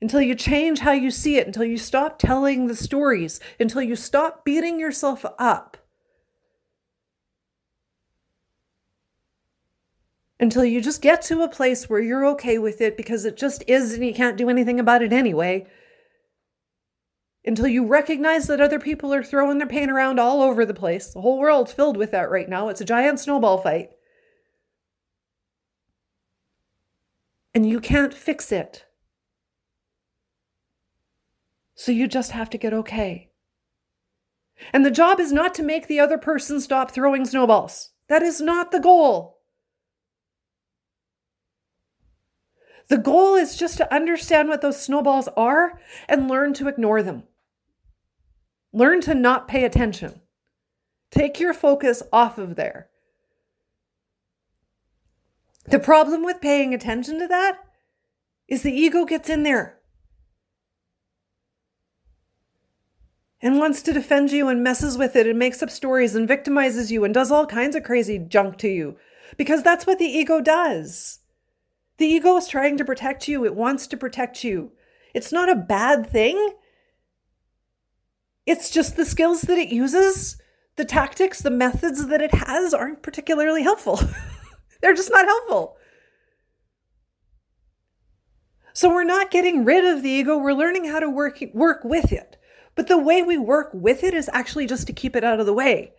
until 0.00 0.20
you 0.20 0.34
change 0.34 0.80
how 0.80 0.92
you 0.92 1.10
see 1.10 1.36
it, 1.36 1.46
until 1.46 1.64
you 1.64 1.76
stop 1.76 2.18
telling 2.18 2.66
the 2.66 2.74
stories, 2.74 3.40
until 3.60 3.82
you 3.82 3.94
stop 3.94 4.44
beating 4.44 4.80
yourself 4.80 5.24
up. 5.38 5.76
Until 10.40 10.64
you 10.64 10.80
just 10.80 11.02
get 11.02 11.22
to 11.22 11.42
a 11.42 11.48
place 11.48 11.88
where 11.88 12.00
you're 12.00 12.26
okay 12.26 12.58
with 12.58 12.80
it 12.80 12.96
because 12.96 13.24
it 13.24 13.36
just 13.36 13.62
is 13.68 13.92
and 13.92 14.04
you 14.04 14.12
can't 14.12 14.36
do 14.36 14.48
anything 14.48 14.80
about 14.80 15.02
it 15.02 15.12
anyway 15.12 15.68
until 17.44 17.66
you 17.66 17.86
recognize 17.86 18.46
that 18.46 18.60
other 18.60 18.78
people 18.78 19.12
are 19.12 19.22
throwing 19.22 19.58
their 19.58 19.66
pain 19.66 19.90
around 19.90 20.20
all 20.20 20.42
over 20.42 20.64
the 20.64 20.74
place. 20.74 21.12
The 21.12 21.20
whole 21.20 21.38
world's 21.38 21.72
filled 21.72 21.96
with 21.96 22.12
that 22.12 22.30
right 22.30 22.48
now. 22.48 22.68
It's 22.68 22.80
a 22.80 22.84
giant 22.84 23.18
snowball 23.20 23.58
fight. 23.58 23.90
And 27.54 27.68
you 27.68 27.80
can't 27.80 28.14
fix 28.14 28.52
it. 28.52 28.86
So 31.74 31.90
you 31.90 32.06
just 32.06 32.30
have 32.30 32.48
to 32.50 32.58
get 32.58 32.72
okay. 32.72 33.30
And 34.72 34.86
the 34.86 34.90
job 34.90 35.18
is 35.18 35.32
not 35.32 35.54
to 35.54 35.62
make 35.62 35.88
the 35.88 35.98
other 35.98 36.18
person 36.18 36.60
stop 36.60 36.92
throwing 36.92 37.24
snowballs. 37.24 37.90
That 38.08 38.22
is 38.22 38.40
not 38.40 38.70
the 38.70 38.78
goal. 38.78 39.40
The 42.88 42.98
goal 42.98 43.34
is 43.34 43.56
just 43.56 43.78
to 43.78 43.94
understand 43.94 44.48
what 44.48 44.60
those 44.60 44.80
snowballs 44.80 45.28
are 45.36 45.80
and 46.08 46.28
learn 46.28 46.54
to 46.54 46.68
ignore 46.68 47.02
them. 47.02 47.24
Learn 48.72 49.00
to 49.02 49.14
not 49.14 49.48
pay 49.48 49.64
attention. 49.64 50.20
Take 51.10 51.38
your 51.38 51.52
focus 51.52 52.02
off 52.12 52.38
of 52.38 52.56
there. 52.56 52.88
The 55.66 55.78
problem 55.78 56.24
with 56.24 56.40
paying 56.40 56.74
attention 56.74 57.18
to 57.20 57.28
that 57.28 57.58
is 58.48 58.62
the 58.62 58.72
ego 58.72 59.04
gets 59.04 59.28
in 59.28 59.42
there 59.42 59.78
and 63.40 63.58
wants 63.58 63.82
to 63.82 63.92
defend 63.92 64.30
you 64.30 64.48
and 64.48 64.62
messes 64.62 64.96
with 64.96 65.16
it 65.16 65.26
and 65.26 65.38
makes 65.38 65.62
up 65.62 65.70
stories 65.70 66.14
and 66.14 66.28
victimizes 66.28 66.90
you 66.90 67.04
and 67.04 67.12
does 67.12 67.30
all 67.30 67.46
kinds 67.46 67.74
of 67.74 67.82
crazy 67.82 68.18
junk 68.18 68.56
to 68.58 68.68
you 68.68 68.96
because 69.36 69.62
that's 69.62 69.86
what 69.86 69.98
the 69.98 70.06
ego 70.06 70.40
does. 70.40 71.20
The 71.98 72.06
ego 72.06 72.36
is 72.36 72.48
trying 72.48 72.76
to 72.78 72.84
protect 72.84 73.28
you, 73.28 73.44
it 73.44 73.54
wants 73.54 73.86
to 73.88 73.96
protect 73.96 74.44
you. 74.44 74.72
It's 75.14 75.32
not 75.32 75.50
a 75.50 75.56
bad 75.56 76.06
thing. 76.06 76.54
It's 78.46 78.70
just 78.70 78.96
the 78.96 79.04
skills 79.04 79.42
that 79.42 79.58
it 79.58 79.68
uses, 79.68 80.40
the 80.76 80.84
tactics, 80.84 81.40
the 81.40 81.50
methods 81.50 82.08
that 82.08 82.22
it 82.22 82.34
has 82.34 82.74
aren't 82.74 83.02
particularly 83.02 83.62
helpful. 83.62 84.00
They're 84.80 84.94
just 84.94 85.12
not 85.12 85.26
helpful. 85.26 85.76
So 88.72 88.88
we're 88.88 89.04
not 89.04 89.30
getting 89.30 89.64
rid 89.64 89.84
of 89.84 90.02
the 90.02 90.08
ego, 90.08 90.38
we're 90.38 90.54
learning 90.54 90.86
how 90.86 90.98
to 90.98 91.08
work 91.08 91.38
work 91.52 91.84
with 91.84 92.10
it. 92.10 92.36
But 92.74 92.88
the 92.88 92.98
way 92.98 93.22
we 93.22 93.36
work 93.36 93.70
with 93.74 94.02
it 94.02 94.14
is 94.14 94.30
actually 94.32 94.66
just 94.66 94.86
to 94.86 94.92
keep 94.92 95.14
it 95.14 95.24
out 95.24 95.40
of 95.40 95.46
the 95.46 95.52
way. 95.52 95.92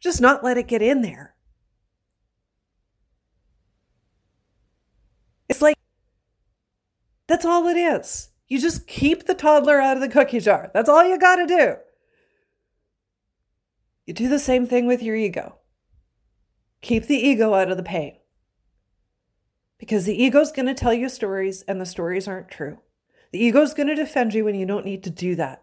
Just 0.00 0.20
not 0.20 0.44
let 0.44 0.58
it 0.58 0.68
get 0.68 0.82
in 0.82 1.00
there. 1.00 1.34
It's 5.48 5.62
like, 5.62 5.76
that's 7.26 7.44
all 7.44 7.68
it 7.68 7.76
is. 7.76 8.31
You 8.52 8.60
just 8.60 8.86
keep 8.86 9.24
the 9.24 9.34
toddler 9.34 9.80
out 9.80 9.96
of 9.96 10.02
the 10.02 10.10
cookie 10.10 10.38
jar. 10.38 10.70
That's 10.74 10.90
all 10.90 11.02
you 11.02 11.18
got 11.18 11.36
to 11.36 11.46
do. 11.46 11.76
You 14.04 14.12
do 14.12 14.28
the 14.28 14.38
same 14.38 14.66
thing 14.66 14.86
with 14.86 15.02
your 15.02 15.16
ego. 15.16 15.56
Keep 16.82 17.06
the 17.06 17.16
ego 17.16 17.54
out 17.54 17.70
of 17.70 17.78
the 17.78 17.82
pain. 17.82 18.18
Because 19.78 20.04
the 20.04 20.22
ego's 20.22 20.52
going 20.52 20.66
to 20.66 20.74
tell 20.74 20.92
you 20.92 21.08
stories 21.08 21.62
and 21.62 21.80
the 21.80 21.86
stories 21.86 22.28
aren't 22.28 22.50
true. 22.50 22.80
The 23.30 23.42
ego's 23.42 23.72
going 23.72 23.88
to 23.88 23.94
defend 23.94 24.34
you 24.34 24.44
when 24.44 24.54
you 24.54 24.66
don't 24.66 24.84
need 24.84 25.02
to 25.04 25.10
do 25.10 25.34
that. 25.36 25.62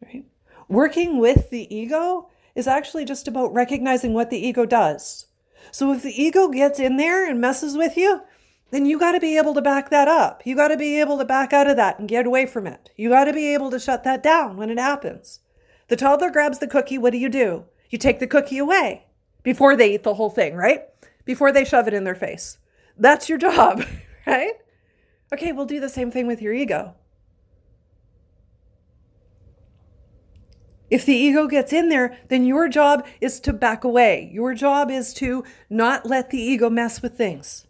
Right? 0.00 0.26
Working 0.68 1.18
with 1.18 1.50
the 1.50 1.74
ego 1.74 2.30
is 2.54 2.68
actually 2.68 3.04
just 3.04 3.26
about 3.26 3.52
recognizing 3.52 4.14
what 4.14 4.30
the 4.30 4.38
ego 4.38 4.64
does. 4.64 5.26
So 5.70 5.92
if 5.92 6.02
the 6.02 6.22
ego 6.22 6.48
gets 6.48 6.78
in 6.78 6.96
there 6.96 7.28
and 7.28 7.40
messes 7.40 7.76
with 7.76 7.96
you, 7.96 8.22
then 8.70 8.86
you 8.86 8.98
got 8.98 9.12
to 9.12 9.20
be 9.20 9.36
able 9.36 9.54
to 9.54 9.62
back 9.62 9.90
that 9.90 10.08
up. 10.08 10.42
You 10.44 10.56
got 10.56 10.68
to 10.68 10.76
be 10.76 11.00
able 11.00 11.18
to 11.18 11.24
back 11.24 11.52
out 11.52 11.68
of 11.68 11.76
that 11.76 11.98
and 11.98 12.08
get 12.08 12.26
away 12.26 12.46
from 12.46 12.66
it. 12.66 12.90
You 12.96 13.10
got 13.10 13.24
to 13.24 13.32
be 13.32 13.54
able 13.54 13.70
to 13.70 13.78
shut 13.78 14.04
that 14.04 14.22
down 14.22 14.56
when 14.56 14.70
it 14.70 14.78
happens. 14.78 15.40
The 15.88 15.96
toddler 15.96 16.30
grabs 16.30 16.58
the 16.58 16.66
cookie. 16.66 16.98
What 16.98 17.12
do 17.12 17.18
you 17.18 17.28
do? 17.28 17.64
You 17.90 17.98
take 17.98 18.18
the 18.18 18.26
cookie 18.26 18.58
away 18.58 19.06
before 19.42 19.76
they 19.76 19.94
eat 19.94 20.02
the 20.02 20.14
whole 20.14 20.30
thing, 20.30 20.54
right? 20.54 20.84
before 21.24 21.52
they 21.52 21.64
shove 21.64 21.88
it 21.88 21.94
in 21.94 22.04
their 22.04 22.14
face. 22.14 22.58
That's 22.96 23.28
your 23.28 23.38
job, 23.38 23.84
right? 24.26 24.54
Okay, 25.32 25.52
we'll 25.52 25.66
do 25.66 25.80
the 25.80 25.88
same 25.88 26.10
thing 26.10 26.26
with 26.26 26.42
your 26.42 26.52
ego. 26.52 26.94
If 30.94 31.04
the 31.04 31.16
ego 31.16 31.48
gets 31.48 31.72
in 31.72 31.88
there, 31.88 32.16
then 32.28 32.46
your 32.46 32.68
job 32.68 33.04
is 33.20 33.40
to 33.40 33.52
back 33.52 33.82
away. 33.82 34.30
Your 34.32 34.54
job 34.54 34.92
is 34.92 35.12
to 35.14 35.42
not 35.68 36.06
let 36.06 36.30
the 36.30 36.40
ego 36.40 36.70
mess 36.70 37.02
with 37.02 37.18
things. 37.18 37.66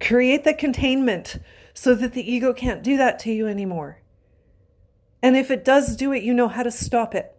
Create 0.00 0.42
the 0.42 0.52
containment 0.52 1.38
so 1.72 1.94
that 1.94 2.12
the 2.12 2.28
ego 2.28 2.52
can't 2.52 2.82
do 2.82 2.96
that 2.96 3.20
to 3.20 3.30
you 3.30 3.46
anymore. 3.46 4.02
And 5.22 5.36
if 5.36 5.48
it 5.48 5.64
does 5.64 5.94
do 5.94 6.10
it, 6.10 6.24
you 6.24 6.34
know 6.34 6.48
how 6.48 6.64
to 6.64 6.72
stop 6.72 7.14
it. 7.14 7.36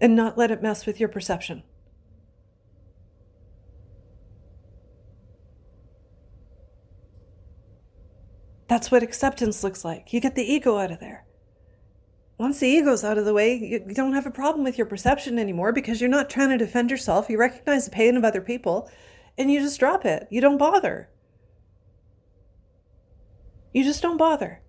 and 0.00 0.14
not 0.14 0.38
let 0.38 0.52
it 0.52 0.62
mess 0.62 0.86
with 0.86 1.00
your 1.00 1.08
perception. 1.08 1.64
That's 8.78 8.92
what 8.92 9.02
acceptance 9.02 9.64
looks 9.64 9.84
like. 9.84 10.12
You 10.12 10.20
get 10.20 10.36
the 10.36 10.44
ego 10.44 10.78
out 10.78 10.92
of 10.92 11.00
there. 11.00 11.24
Once 12.38 12.60
the 12.60 12.68
ego's 12.68 13.02
out 13.02 13.18
of 13.18 13.24
the 13.24 13.34
way, 13.34 13.56
you 13.56 13.80
don't 13.92 14.12
have 14.12 14.24
a 14.24 14.30
problem 14.30 14.62
with 14.62 14.78
your 14.78 14.86
perception 14.86 15.36
anymore 15.36 15.72
because 15.72 16.00
you're 16.00 16.08
not 16.08 16.30
trying 16.30 16.50
to 16.50 16.56
defend 16.56 16.88
yourself. 16.88 17.28
You 17.28 17.38
recognize 17.38 17.86
the 17.86 17.90
pain 17.90 18.16
of 18.16 18.22
other 18.22 18.40
people 18.40 18.88
and 19.36 19.50
you 19.50 19.58
just 19.58 19.80
drop 19.80 20.04
it. 20.04 20.28
You 20.30 20.40
don't 20.40 20.58
bother. 20.58 21.08
You 23.74 23.82
just 23.82 24.00
don't 24.00 24.16
bother. 24.16 24.62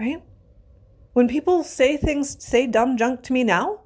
right? 0.00 0.20
When 1.12 1.28
people 1.28 1.62
say 1.62 1.96
things, 1.96 2.44
say 2.44 2.66
dumb 2.66 2.96
junk 2.96 3.22
to 3.22 3.32
me 3.32 3.44
now, 3.44 3.82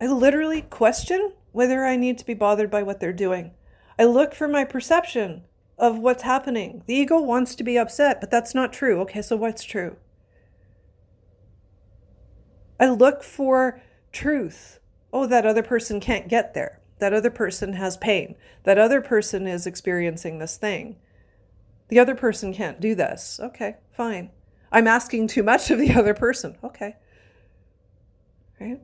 I 0.00 0.06
literally 0.06 0.62
question 0.62 1.34
whether 1.52 1.84
I 1.84 1.96
need 1.96 2.18
to 2.18 2.26
be 2.26 2.34
bothered 2.34 2.70
by 2.70 2.82
what 2.82 3.00
they're 3.00 3.12
doing. 3.12 3.52
I 3.98 4.04
look 4.04 4.34
for 4.34 4.48
my 4.48 4.64
perception 4.64 5.42
of 5.78 5.98
what's 5.98 6.22
happening. 6.22 6.82
The 6.86 6.94
ego 6.94 7.20
wants 7.20 7.54
to 7.54 7.64
be 7.64 7.78
upset, 7.78 8.20
but 8.20 8.30
that's 8.30 8.54
not 8.54 8.72
true. 8.72 9.00
Okay, 9.00 9.22
so 9.22 9.36
what's 9.36 9.64
true? 9.64 9.96
I 12.80 12.88
look 12.88 13.22
for 13.22 13.80
truth. 14.12 14.80
Oh, 15.12 15.26
that 15.26 15.46
other 15.46 15.62
person 15.62 16.00
can't 16.00 16.28
get 16.28 16.54
there. 16.54 16.80
That 16.98 17.12
other 17.12 17.30
person 17.30 17.74
has 17.74 17.96
pain. 17.96 18.34
That 18.64 18.78
other 18.78 19.00
person 19.00 19.46
is 19.46 19.66
experiencing 19.66 20.38
this 20.38 20.56
thing. 20.56 20.96
The 21.88 21.98
other 21.98 22.14
person 22.14 22.52
can't 22.52 22.80
do 22.80 22.94
this. 22.94 23.40
Okay, 23.42 23.76
fine. 23.92 24.30
I'm 24.70 24.86
asking 24.86 25.28
too 25.28 25.42
much 25.42 25.70
of 25.70 25.78
the 25.78 25.94
other 25.96 26.14
person. 26.14 26.56
Okay. 26.62 26.96
Right? 28.60 28.80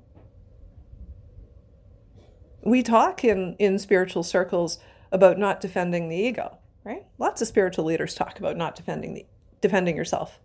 We 2.65 2.83
talk 2.83 3.25
in, 3.25 3.57
in 3.59 3.79
spiritual 3.79 4.23
circles 4.23 4.79
about 5.13 5.39
not 5.39 5.61
defending 5.61 6.09
the 6.09 6.17
ego, 6.17 6.59
right? 6.83 7.05
Lots 7.19 7.43
of 7.43 7.49
spiritual 7.49 7.85
leaders 7.85 8.15
talk 8.15 8.39
about 8.39 8.57
not 8.57 8.75
defending 8.75 9.15
the 9.15 9.27
defending 9.61 9.97
yourself 9.97 10.41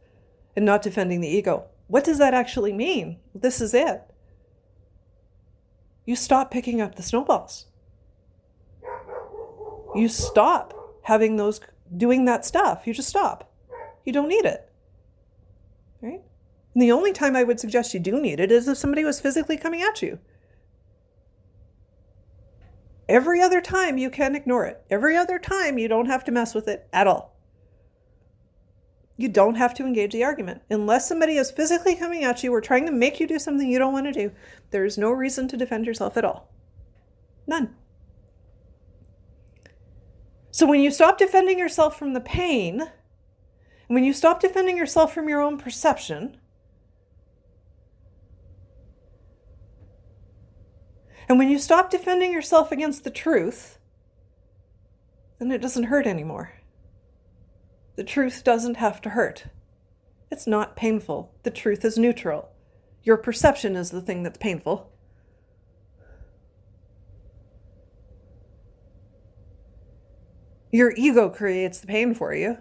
and 0.55 0.65
not 0.65 0.82
defending 0.82 1.21
the 1.21 1.27
ego. 1.27 1.65
What 1.88 2.03
does 2.03 2.19
that 2.19 2.34
actually 2.34 2.71
mean? 2.71 3.17
This 3.34 3.60
is 3.60 3.73
it. 3.73 4.01
You 6.05 6.15
stop 6.15 6.51
picking 6.51 6.82
up 6.82 6.95
the 6.95 7.03
snowballs. 7.03 7.65
You 9.95 10.08
stop 10.08 11.01
having 11.03 11.36
those 11.36 11.60
doing 11.95 12.25
that 12.25 12.45
stuff. 12.45 12.86
You 12.86 12.93
just 12.93 13.10
stop. 13.10 13.51
You 14.05 14.13
don't 14.13 14.29
need 14.29 14.45
it 14.45 14.69
right? 16.01 16.21
And 16.73 16.82
the 16.82 16.91
only 16.91 17.13
time 17.13 17.36
I 17.36 17.43
would 17.43 17.60
suggest 17.60 17.93
you 17.93 17.99
do 17.99 18.19
need 18.19 18.39
it 18.39 18.51
is 18.51 18.67
if 18.67 18.77
somebody 18.77 19.03
was 19.03 19.19
physically 19.19 19.58
coming 19.58 19.82
at 19.82 20.01
you. 20.01 20.19
Every 23.10 23.41
other 23.41 23.60
time 23.60 23.98
you 23.98 24.12
can 24.12 24.36
ignore 24.36 24.65
it. 24.65 24.84
Every 24.91 25.17
other 25.17 25.39
time 25.39 25.80
you 25.80 25.88
don't 25.88 26.06
have 26.06 26.24
to 26.26 26.32
mess 26.32 26.54
with 26.54 26.67
it 26.67 26.88
at 26.93 27.08
all. 27.08 27.36
You 29.17 29.28
don't 29.28 29.56
have 29.56 29.74
to 29.74 29.86
engage 29.86 30.13
the 30.13 30.24
argument. 30.24 30.62
Unless 30.69 31.10
somebody 31.10 31.36
is 31.36 31.50
physically 31.50 31.95
coming 31.95 32.24
at 32.24 32.43
you 32.43 32.54
or 32.54 32.62
trying 32.62 32.86
to 32.86 32.91
make 32.91 33.19
you 33.19 33.26
do 33.26 33.39
something 33.39 33.67
you 33.67 33.80
don't 33.80 33.93
want 33.93 34.06
to 34.06 34.12
do, 34.12 34.32
there 34.69 34.86
is 34.86 34.95
no 34.95 35.10
reason 35.10 35.48
to 35.48 35.58
defend 35.58 35.88
yourself 35.88 36.17
at 36.17 36.24
all. 36.24 36.54
None. 37.48 37.76
So 40.52 40.67
when 40.67 40.82
you 40.82 40.91
stop 40.91 41.17
defending 41.17 41.58
yourself 41.58 41.98
from 41.98 42.13
the 42.13 42.22
pain, 42.22 42.91
when 43.88 44.04
you 44.04 44.13
stop 44.13 44.39
defending 44.39 44.78
yourself 44.78 45.15
from 45.15 45.28
your 45.28 45.41
own 45.41 45.58
perception, 45.58 46.38
And 51.30 51.38
when 51.38 51.50
you 51.50 51.60
stop 51.60 51.92
defending 51.92 52.34
yourself 52.34 52.72
against 52.72 53.04
the 53.04 53.12
truth, 53.12 53.78
then 55.38 55.52
it 55.52 55.62
doesn't 55.62 55.84
hurt 55.84 56.08
anymore. 56.08 56.54
The 57.96 58.04
truth 58.04 58.44
doesn't 58.44 58.78
have 58.78 59.00
to 59.02 59.12
hurt. 59.12 59.46
It's 60.32 60.48
not 60.48 60.76
painful. 60.76 61.32
The 61.44 61.52
truth 61.52 61.86
is 61.86 62.00
neutral. 62.00 62.50
Your 63.04 63.15
perception 63.15 63.76
is 63.76 63.92
the 63.92 64.02
thing 64.02 64.24
that's 64.24 64.39
painful. 64.39 64.92
Your 70.72 70.94
ego 70.98 71.30
creates 71.30 71.80
the 71.80 71.88
pain 71.88 72.15
for 72.15 72.34
you. 72.34 72.58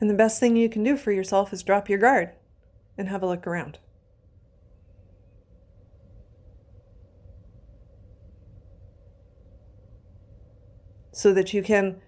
And 0.00 0.08
the 0.08 0.14
best 0.14 0.40
thing 0.40 0.56
you 0.56 0.68
can 0.68 0.82
do 0.82 0.96
for 0.96 1.12
yourself 1.12 1.52
is 1.52 1.62
drop 1.62 1.88
your 1.88 1.98
guard 1.98 2.32
and 3.02 3.08
have 3.08 3.24
a 3.24 3.26
look 3.26 3.48
around. 3.48 3.80
So 11.10 11.34
that 11.34 11.52
you 11.52 11.64
can 11.64 12.00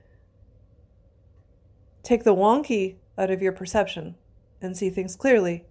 take 2.04 2.22
the 2.22 2.32
wonky 2.32 2.94
out 3.18 3.32
of 3.32 3.42
your 3.42 3.50
perception 3.50 4.14
and 4.62 4.76
see 4.76 4.88
things 4.88 5.16
clearly 5.16 5.64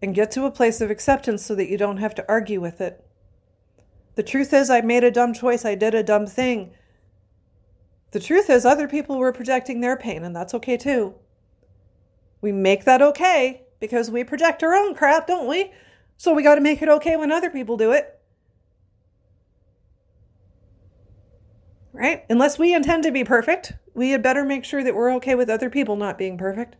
and 0.00 0.14
get 0.14 0.30
to 0.30 0.46
a 0.46 0.50
place 0.50 0.80
of 0.80 0.90
acceptance 0.90 1.44
so 1.44 1.54
that 1.54 1.68
you 1.68 1.76
don't 1.76 1.98
have 1.98 2.14
to 2.14 2.24
argue 2.26 2.62
with 2.62 2.80
it. 2.80 3.04
The 4.14 4.22
truth 4.22 4.54
is, 4.54 4.70
I 4.70 4.80
made 4.80 5.04
a 5.04 5.10
dumb 5.10 5.34
choice, 5.34 5.66
I 5.66 5.74
did 5.74 5.94
a 5.94 6.02
dumb 6.02 6.26
thing. 6.26 6.72
The 8.12 8.20
truth 8.20 8.48
is, 8.48 8.64
other 8.64 8.88
people 8.88 9.18
were 9.18 9.34
projecting 9.34 9.82
their 9.82 9.98
pain, 9.98 10.24
and 10.24 10.34
that's 10.34 10.54
okay 10.54 10.78
too. 10.78 11.14
We 12.40 12.52
make 12.52 12.86
that 12.86 13.02
okay 13.02 13.66
because 13.80 14.10
we 14.10 14.22
project 14.22 14.62
our 14.62 14.74
own 14.74 14.94
crap, 14.94 15.26
don't 15.26 15.48
we? 15.48 15.72
So 16.16 16.34
we 16.34 16.42
got 16.42 16.56
to 16.56 16.60
make 16.60 16.82
it 16.82 16.88
okay 16.88 17.16
when 17.16 17.32
other 17.32 17.50
people 17.50 17.76
do 17.76 17.92
it. 17.92 18.20
Right? 21.92 22.24
Unless 22.28 22.58
we 22.58 22.74
intend 22.74 23.02
to 23.04 23.10
be 23.10 23.24
perfect, 23.24 23.72
we 23.94 24.10
had 24.10 24.22
better 24.22 24.44
make 24.44 24.64
sure 24.64 24.84
that 24.84 24.94
we're 24.94 25.12
okay 25.14 25.34
with 25.34 25.50
other 25.50 25.68
people 25.68 25.96
not 25.96 26.18
being 26.18 26.38
perfect. 26.38 26.76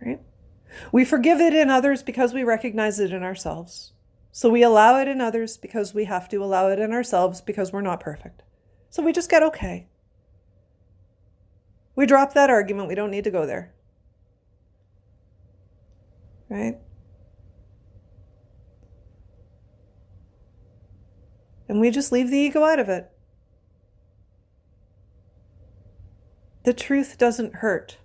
Right? 0.00 0.20
We 0.92 1.04
forgive 1.04 1.40
it 1.40 1.54
in 1.54 1.70
others 1.70 2.02
because 2.02 2.32
we 2.32 2.44
recognize 2.44 3.00
it 3.00 3.12
in 3.12 3.22
ourselves. 3.22 3.92
So 4.30 4.48
we 4.48 4.62
allow 4.62 5.00
it 5.00 5.08
in 5.08 5.20
others 5.20 5.56
because 5.56 5.94
we 5.94 6.04
have 6.04 6.28
to 6.28 6.44
allow 6.44 6.68
it 6.68 6.78
in 6.78 6.92
ourselves 6.92 7.40
because 7.40 7.72
we're 7.72 7.80
not 7.80 7.98
perfect. 7.98 8.42
So 8.90 9.02
we 9.02 9.12
just 9.12 9.30
get 9.30 9.42
okay. 9.42 9.88
We 11.98 12.06
drop 12.06 12.32
that 12.34 12.48
argument. 12.48 12.86
We 12.86 12.94
don't 12.94 13.10
need 13.10 13.24
to 13.24 13.30
go 13.32 13.44
there. 13.44 13.74
Right? 16.48 16.76
And 21.68 21.80
we 21.80 21.90
just 21.90 22.12
leave 22.12 22.30
the 22.30 22.38
ego 22.38 22.62
out 22.62 22.78
of 22.78 22.88
it. 22.88 23.10
The 26.62 26.72
truth 26.72 27.18
doesn't 27.18 27.56
hurt. 27.56 27.98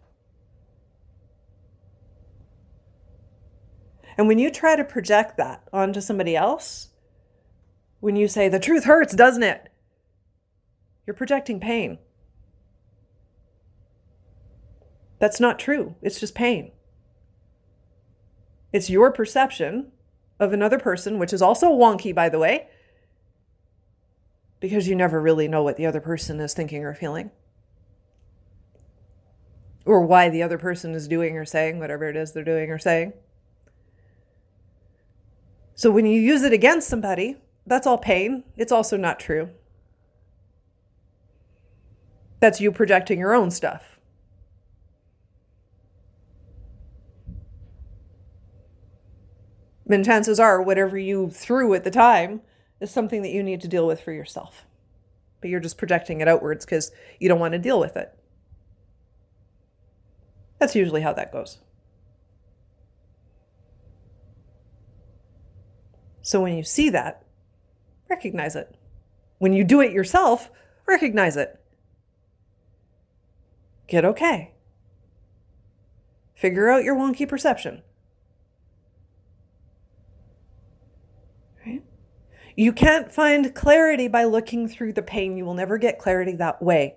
And 4.17 4.27
when 4.27 4.39
you 4.39 4.49
try 4.49 4.75
to 4.75 4.83
project 4.83 5.37
that 5.37 5.67
onto 5.71 6.01
somebody 6.01 6.35
else, 6.35 6.89
when 7.99 8.15
you 8.15 8.27
say, 8.27 8.49
the 8.49 8.59
truth 8.59 8.85
hurts, 8.85 9.13
doesn't 9.15 9.43
it? 9.43 9.69
You're 11.05 11.13
projecting 11.13 11.59
pain. 11.59 11.99
That's 15.23 15.39
not 15.39 15.57
true. 15.57 15.95
It's 16.01 16.19
just 16.19 16.35
pain. 16.35 16.73
It's 18.73 18.89
your 18.89 19.09
perception 19.09 19.93
of 20.37 20.51
another 20.51 20.77
person, 20.77 21.17
which 21.17 21.31
is 21.31 21.41
also 21.41 21.71
wonky, 21.71 22.13
by 22.13 22.27
the 22.27 22.39
way, 22.39 22.67
because 24.59 24.85
you 24.85 24.95
never 24.95 25.21
really 25.21 25.47
know 25.47 25.63
what 25.63 25.77
the 25.77 25.85
other 25.85 26.01
person 26.01 26.41
is 26.41 26.53
thinking 26.53 26.83
or 26.83 26.93
feeling, 26.93 27.31
or 29.85 30.05
why 30.05 30.27
the 30.27 30.43
other 30.43 30.57
person 30.57 30.93
is 30.93 31.07
doing 31.07 31.37
or 31.37 31.45
saying 31.45 31.79
whatever 31.79 32.09
it 32.09 32.17
is 32.17 32.33
they're 32.33 32.43
doing 32.43 32.69
or 32.69 32.77
saying. 32.77 33.13
So 35.73 35.89
when 35.89 36.05
you 36.05 36.19
use 36.19 36.43
it 36.43 36.51
against 36.51 36.89
somebody, 36.89 37.37
that's 37.65 37.87
all 37.87 37.97
pain. 37.97 38.43
It's 38.57 38.73
also 38.73 38.97
not 38.97 39.21
true. 39.21 39.51
That's 42.41 42.59
you 42.59 42.73
projecting 42.73 43.19
your 43.19 43.33
own 43.33 43.51
stuff. 43.51 43.92
Then 49.93 50.03
chances 50.03 50.39
are 50.39 50.59
whatever 50.61 50.97
you 50.97 51.29
threw 51.29 51.73
at 51.75 51.83
the 51.83 51.91
time 51.91 52.41
is 52.79 52.89
something 52.89 53.21
that 53.21 53.29
you 53.29 53.43
need 53.43 53.61
to 53.61 53.67
deal 53.67 53.85
with 53.85 54.01
for 54.01 54.11
yourself. 54.11 54.65
But 55.39 55.51
you're 55.51 55.59
just 55.59 55.77
projecting 55.77 56.19
it 56.19 56.27
outwards 56.27 56.65
because 56.65 56.91
you 57.19 57.29
don't 57.29 57.39
want 57.39 57.51
to 57.51 57.59
deal 57.59 57.79
with 57.79 57.95
it. 57.95 58.11
That's 60.57 60.75
usually 60.75 61.01
how 61.01 61.13
that 61.13 61.31
goes. 61.31 61.59
So 66.21 66.41
when 66.41 66.57
you 66.57 66.63
see 66.63 66.89
that, 66.89 67.23
recognize 68.09 68.55
it. 68.55 68.75
When 69.37 69.53
you 69.53 69.63
do 69.63 69.79
it 69.79 69.91
yourself, 69.91 70.49
recognize 70.87 71.37
it. 71.37 71.59
Get 73.87 74.05
okay. 74.05 74.53
Figure 76.33 76.69
out 76.69 76.83
your 76.83 76.95
wonky 76.95 77.27
perception. 77.27 77.83
You 82.55 82.71
can't 82.71 83.11
find 83.11 83.53
clarity 83.55 84.07
by 84.07 84.25
looking 84.25 84.67
through 84.67 84.93
the 84.93 85.01
pain. 85.01 85.37
You 85.37 85.45
will 85.45 85.53
never 85.53 85.77
get 85.77 85.99
clarity 85.99 86.33
that 86.33 86.61
way. 86.61 86.95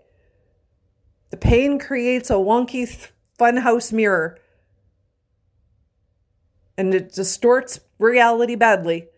The 1.30 1.36
pain 1.36 1.78
creates 1.78 2.30
a 2.30 2.34
wonky 2.34 3.10
funhouse 3.38 3.92
mirror 3.92 4.38
and 6.78 6.94
it 6.94 7.12
distorts 7.12 7.80
reality 7.98 8.54
badly. 8.54 9.08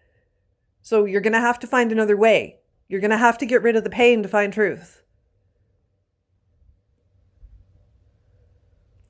So 0.82 1.04
you're 1.04 1.20
going 1.20 1.32
to 1.32 1.40
have 1.40 1.58
to 1.60 1.66
find 1.66 1.90
another 1.92 2.16
way. 2.16 2.60
You're 2.88 3.00
going 3.00 3.10
to 3.10 3.18
have 3.18 3.38
to 3.38 3.46
get 3.46 3.62
rid 3.62 3.76
of 3.76 3.84
the 3.84 3.90
pain 3.90 4.22
to 4.22 4.28
find 4.28 4.52
truth. 4.52 5.02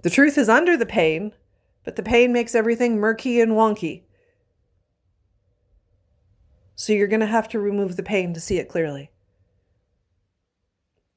The 0.02 0.10
truth 0.10 0.38
is 0.38 0.48
under 0.48 0.76
the 0.76 0.86
pain, 0.86 1.32
but 1.84 1.96
the 1.96 2.02
pain 2.02 2.32
makes 2.32 2.54
everything 2.54 2.98
murky 2.98 3.40
and 3.40 3.52
wonky. 3.52 4.02
So 6.80 6.92
you're 6.92 7.08
going 7.08 7.18
to 7.18 7.26
have 7.26 7.48
to 7.48 7.58
remove 7.58 7.96
the 7.96 8.04
pain 8.04 8.32
to 8.34 8.40
see 8.40 8.58
it 8.58 8.68
clearly. 8.68 9.10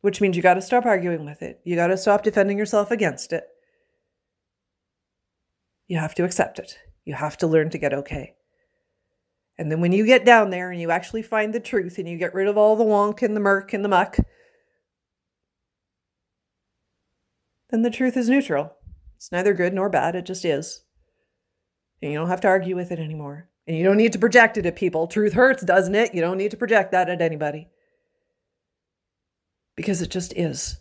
Which 0.01 0.19
means 0.19 0.35
you 0.35 0.41
got 0.41 0.55
to 0.55 0.61
stop 0.61 0.87
arguing 0.87 1.23
with 1.23 1.43
it. 1.43 1.61
You 1.63 1.75
got 1.75 1.87
to 1.87 1.97
stop 1.97 2.23
defending 2.23 2.57
yourself 2.57 2.89
against 2.89 3.31
it. 3.31 3.43
You 5.87 5.99
have 5.99 6.15
to 6.15 6.23
accept 6.23 6.57
it. 6.57 6.79
You 7.05 7.13
have 7.13 7.37
to 7.37 7.47
learn 7.47 7.69
to 7.69 7.77
get 7.77 7.93
okay. 7.93 8.33
And 9.55 9.71
then 9.71 9.81
when 9.81 9.91
you 9.91 10.03
get 10.03 10.25
down 10.25 10.49
there 10.49 10.71
and 10.71 10.81
you 10.81 10.89
actually 10.89 11.21
find 11.21 11.53
the 11.53 11.59
truth 11.59 11.99
and 11.99 12.09
you 12.09 12.17
get 12.17 12.33
rid 12.33 12.47
of 12.47 12.57
all 12.57 12.75
the 12.75 12.83
wonk 12.83 13.21
and 13.21 13.35
the 13.35 13.39
murk 13.39 13.71
and 13.71 13.85
the 13.85 13.89
muck, 13.89 14.17
then 17.69 17.83
the 17.83 17.91
truth 17.91 18.17
is 18.17 18.27
neutral. 18.27 18.73
It's 19.15 19.31
neither 19.31 19.53
good 19.53 19.75
nor 19.75 19.89
bad, 19.89 20.15
it 20.15 20.25
just 20.25 20.43
is. 20.43 20.85
And 22.01 22.11
you 22.11 22.17
don't 22.17 22.29
have 22.29 22.41
to 22.41 22.47
argue 22.47 22.75
with 22.75 22.91
it 22.91 22.97
anymore. 22.97 23.50
And 23.67 23.77
you 23.77 23.83
don't 23.83 23.97
need 23.97 24.13
to 24.13 24.19
project 24.19 24.57
it 24.57 24.65
at 24.65 24.75
people. 24.75 25.07
Truth 25.07 25.33
hurts, 25.33 25.63
doesn't 25.63 25.95
it? 25.95 26.13
You 26.13 26.21
don't 26.21 26.37
need 26.37 26.51
to 26.51 26.57
project 26.57 26.91
that 26.91 27.09
at 27.09 27.21
anybody. 27.21 27.69
Because 29.75 30.01
it 30.01 30.09
just 30.09 30.33
is. 30.35 30.79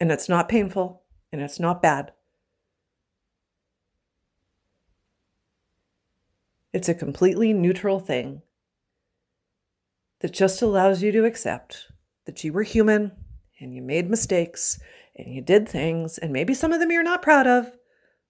And 0.00 0.10
it's 0.10 0.28
not 0.28 0.48
painful 0.48 1.02
and 1.32 1.40
it's 1.40 1.60
not 1.60 1.80
bad. 1.80 2.12
It's 6.72 6.88
a 6.88 6.94
completely 6.94 7.52
neutral 7.52 8.00
thing 8.00 8.42
that 10.18 10.32
just 10.32 10.60
allows 10.60 11.02
you 11.02 11.12
to 11.12 11.24
accept 11.24 11.92
that 12.24 12.42
you 12.42 12.52
were 12.52 12.64
human 12.64 13.12
and 13.60 13.72
you 13.72 13.80
made 13.80 14.10
mistakes 14.10 14.80
and 15.16 15.32
you 15.32 15.40
did 15.40 15.68
things, 15.68 16.18
and 16.18 16.32
maybe 16.32 16.54
some 16.54 16.72
of 16.72 16.80
them 16.80 16.90
you're 16.90 17.04
not 17.04 17.22
proud 17.22 17.46
of, 17.46 17.70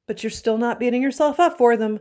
but 0.07 0.22
you're 0.22 0.30
still 0.30 0.59
not 0.59 0.78
beating 0.78 1.02
yourself 1.02 1.40
up 1.40 1.57
for 1.59 1.76
them 1.76 2.00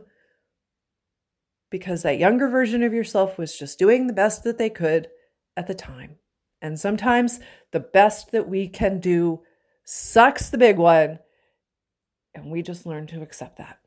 because 1.70 2.02
that 2.02 2.18
younger 2.18 2.48
version 2.48 2.82
of 2.82 2.92
yourself 2.92 3.36
was 3.36 3.58
just 3.58 3.78
doing 3.78 4.06
the 4.06 4.12
best 4.12 4.44
that 4.44 4.58
they 4.58 4.70
could 4.70 5.08
at 5.56 5.66
the 5.66 5.74
time. 5.74 6.16
And 6.62 6.78
sometimes 6.78 7.40
the 7.72 7.80
best 7.80 8.32
that 8.32 8.48
we 8.48 8.68
can 8.68 9.00
do 9.00 9.42
sucks 9.84 10.50
the 10.50 10.58
big 10.58 10.78
one, 10.78 11.18
and 12.34 12.50
we 12.50 12.62
just 12.62 12.86
learn 12.86 13.06
to 13.08 13.22
accept 13.22 13.58
that. 13.58 13.78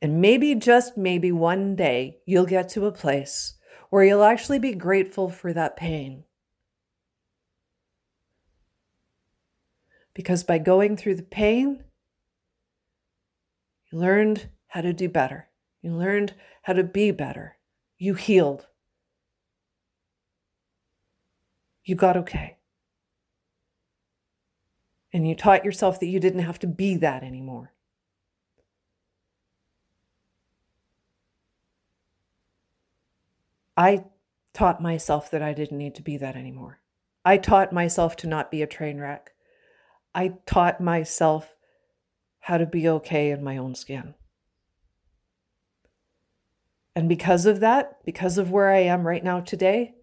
And 0.00 0.20
maybe, 0.20 0.54
just 0.54 0.96
maybe 0.96 1.32
one 1.32 1.74
day, 1.74 2.18
you'll 2.24 2.46
get 2.46 2.68
to 2.70 2.86
a 2.86 2.92
place 2.92 3.54
where 3.90 4.04
you'll 4.04 4.22
actually 4.22 4.60
be 4.60 4.74
grateful 4.74 5.28
for 5.28 5.52
that 5.52 5.76
pain 5.76 6.24
Because 10.18 10.42
by 10.42 10.58
going 10.58 10.96
through 10.96 11.14
the 11.14 11.22
pain, 11.22 11.84
you 13.92 14.00
learned 14.00 14.48
how 14.66 14.80
to 14.80 14.92
do 14.92 15.08
better. 15.08 15.46
You 15.80 15.92
learned 15.92 16.34
how 16.62 16.72
to 16.72 16.82
be 16.82 17.12
better. 17.12 17.56
You 17.98 18.14
healed. 18.14 18.66
You 21.84 21.94
got 21.94 22.16
okay. 22.16 22.56
And 25.12 25.28
you 25.28 25.36
taught 25.36 25.64
yourself 25.64 26.00
that 26.00 26.06
you 26.06 26.18
didn't 26.18 26.40
have 26.40 26.58
to 26.58 26.66
be 26.66 26.96
that 26.96 27.22
anymore. 27.22 27.72
I 33.76 34.06
taught 34.52 34.82
myself 34.82 35.30
that 35.30 35.42
I 35.42 35.52
didn't 35.52 35.78
need 35.78 35.94
to 35.94 36.02
be 36.02 36.16
that 36.16 36.34
anymore. 36.34 36.80
I 37.24 37.36
taught 37.36 37.72
myself 37.72 38.16
to 38.16 38.26
not 38.26 38.50
be 38.50 38.62
a 38.62 38.66
train 38.66 38.98
wreck. 38.98 39.32
I 40.18 40.32
taught 40.46 40.80
myself 40.80 41.54
how 42.40 42.58
to 42.58 42.66
be 42.66 42.88
okay 42.88 43.30
in 43.30 43.44
my 43.44 43.56
own 43.56 43.76
skin. 43.76 44.14
And 46.96 47.08
because 47.08 47.46
of 47.46 47.60
that, 47.60 48.04
because 48.04 48.36
of 48.36 48.50
where 48.50 48.68
I 48.68 48.80
am 48.80 49.06
right 49.06 49.22
now 49.22 49.38
today, 49.38 49.94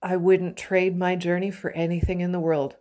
I 0.00 0.16
wouldn't 0.16 0.56
trade 0.56 0.96
my 0.96 1.16
journey 1.16 1.50
for 1.50 1.72
anything 1.72 2.20
in 2.20 2.30
the 2.30 2.38
world. 2.38 2.76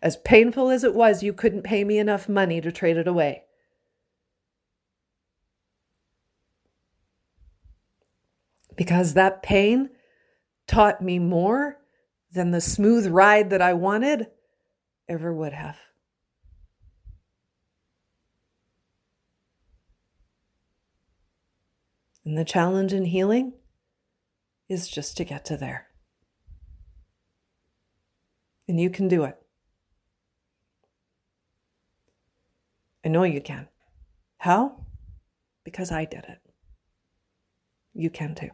As 0.00 0.16
painful 0.16 0.70
as 0.70 0.84
it 0.84 0.94
was, 0.94 1.24
you 1.24 1.32
couldn't 1.32 1.64
pay 1.64 1.82
me 1.82 1.98
enough 1.98 2.28
money 2.28 2.60
to 2.60 2.70
trade 2.70 2.98
it 2.98 3.08
away. 3.08 3.42
Because 8.76 9.14
that 9.14 9.42
pain 9.42 9.90
taught 10.68 11.02
me 11.02 11.18
more 11.18 11.78
than 12.30 12.52
the 12.52 12.60
smooth 12.60 13.08
ride 13.08 13.50
that 13.50 13.60
I 13.60 13.72
wanted 13.72 14.28
ever 15.08 15.34
would 15.34 15.54
have. 15.54 15.78
And 22.24 22.38
the 22.38 22.44
challenge 22.44 22.92
in 22.92 23.06
healing 23.06 23.54
is 24.68 24.88
just 24.88 25.16
to 25.16 25.24
get 25.24 25.44
to 25.46 25.56
there. 25.56 25.88
And 28.68 28.80
you 28.80 28.90
can 28.90 29.08
do 29.08 29.24
it. 29.24 29.36
I 33.04 33.08
know 33.08 33.24
you 33.24 33.40
can. 33.40 33.68
How? 34.38 34.84
Because 35.64 35.90
I 35.90 36.04
did 36.04 36.24
it. 36.28 36.38
You 37.94 38.10
can 38.10 38.34
too. 38.34 38.50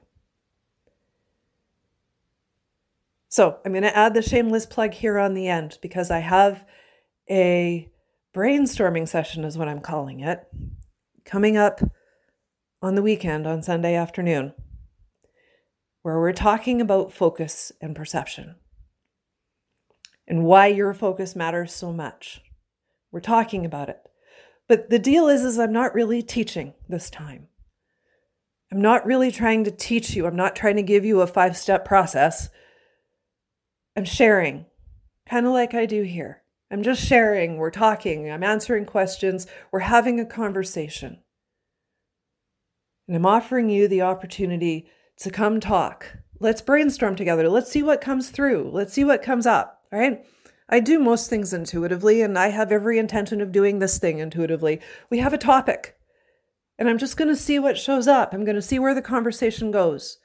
So 3.28 3.58
I'm 3.64 3.72
going 3.72 3.82
to 3.82 3.96
add 3.96 4.14
the 4.14 4.22
shameless 4.22 4.64
plug 4.64 4.94
here 4.94 5.18
on 5.18 5.34
the 5.34 5.48
end 5.48 5.78
because 5.82 6.10
I 6.10 6.20
have 6.20 6.64
a 7.30 7.88
brainstorming 8.34 9.06
session, 9.06 9.44
is 9.44 9.58
what 9.58 9.68
I'm 9.68 9.80
calling 9.80 10.20
it, 10.20 10.46
coming 11.24 11.56
up 11.56 11.80
on 12.80 12.94
the 12.94 13.02
weekend 13.02 13.46
on 13.46 13.62
Sunday 13.62 13.94
afternoon, 13.94 14.52
where 16.02 16.18
we're 16.18 16.32
talking 16.32 16.80
about 16.80 17.12
focus 17.12 17.72
and 17.80 17.96
perception 17.96 18.56
and 20.26 20.44
why 20.44 20.66
your 20.66 20.94
focus 20.94 21.34
matters 21.34 21.74
so 21.74 21.92
much. 21.92 22.40
We're 23.10 23.20
talking 23.20 23.64
about 23.64 23.88
it. 23.88 24.00
But 24.68 24.90
the 24.90 24.98
deal 24.98 25.28
is 25.28 25.42
is 25.42 25.58
I'm 25.58 25.72
not 25.72 25.94
really 25.94 26.22
teaching 26.22 26.74
this 26.88 27.08
time. 27.10 27.48
I'm 28.70 28.82
not 28.82 29.06
really 29.06 29.32
trying 29.32 29.64
to 29.64 29.70
teach 29.70 30.14
you. 30.14 30.26
I'm 30.26 30.36
not 30.36 30.54
trying 30.54 30.76
to 30.76 30.82
give 30.82 31.04
you 31.04 31.22
a 31.22 31.26
five-step 31.26 31.86
process. 31.86 32.50
I'm 33.96 34.04
sharing, 34.04 34.66
kind 35.28 35.46
of 35.46 35.52
like 35.52 35.72
I 35.74 35.86
do 35.86 36.02
here. 36.02 36.42
I'm 36.70 36.82
just 36.82 37.02
sharing, 37.02 37.56
we're 37.56 37.70
talking, 37.70 38.30
I'm 38.30 38.44
answering 38.44 38.84
questions, 38.84 39.46
we're 39.72 39.80
having 39.80 40.20
a 40.20 40.26
conversation. 40.26 41.22
And 43.08 43.16
I'm 43.16 43.26
offering 43.26 43.70
you 43.70 43.88
the 43.88 44.02
opportunity 44.02 44.88
to 45.16 45.30
come 45.30 45.58
talk. 45.58 46.18
Let's 46.38 46.60
brainstorm 46.60 47.16
together. 47.16 47.48
Let's 47.48 47.70
see 47.70 47.82
what 47.82 48.00
comes 48.00 48.30
through. 48.30 48.70
Let's 48.72 48.92
see 48.92 49.02
what 49.02 49.22
comes 49.22 49.46
up. 49.46 49.82
right? 49.90 50.24
I 50.68 50.80
do 50.80 50.98
most 50.98 51.30
things 51.30 51.54
intuitively, 51.54 52.20
and 52.20 52.38
I 52.38 52.48
have 52.48 52.70
every 52.70 52.98
intention 52.98 53.40
of 53.40 53.50
doing 53.52 53.78
this 53.78 53.98
thing 53.98 54.18
intuitively. 54.18 54.80
We 55.08 55.18
have 55.18 55.32
a 55.32 55.38
topic, 55.38 55.96
and 56.78 56.88
I'm 56.88 56.98
just 56.98 57.16
going 57.16 57.28
to 57.28 57.36
see 57.36 57.58
what 57.58 57.78
shows 57.78 58.06
up. 58.06 58.34
I'm 58.34 58.44
going 58.44 58.54
to 58.54 58.62
see 58.62 58.78
where 58.78 58.94
the 58.94 59.00
conversation 59.00 59.70
goes. 59.70 60.18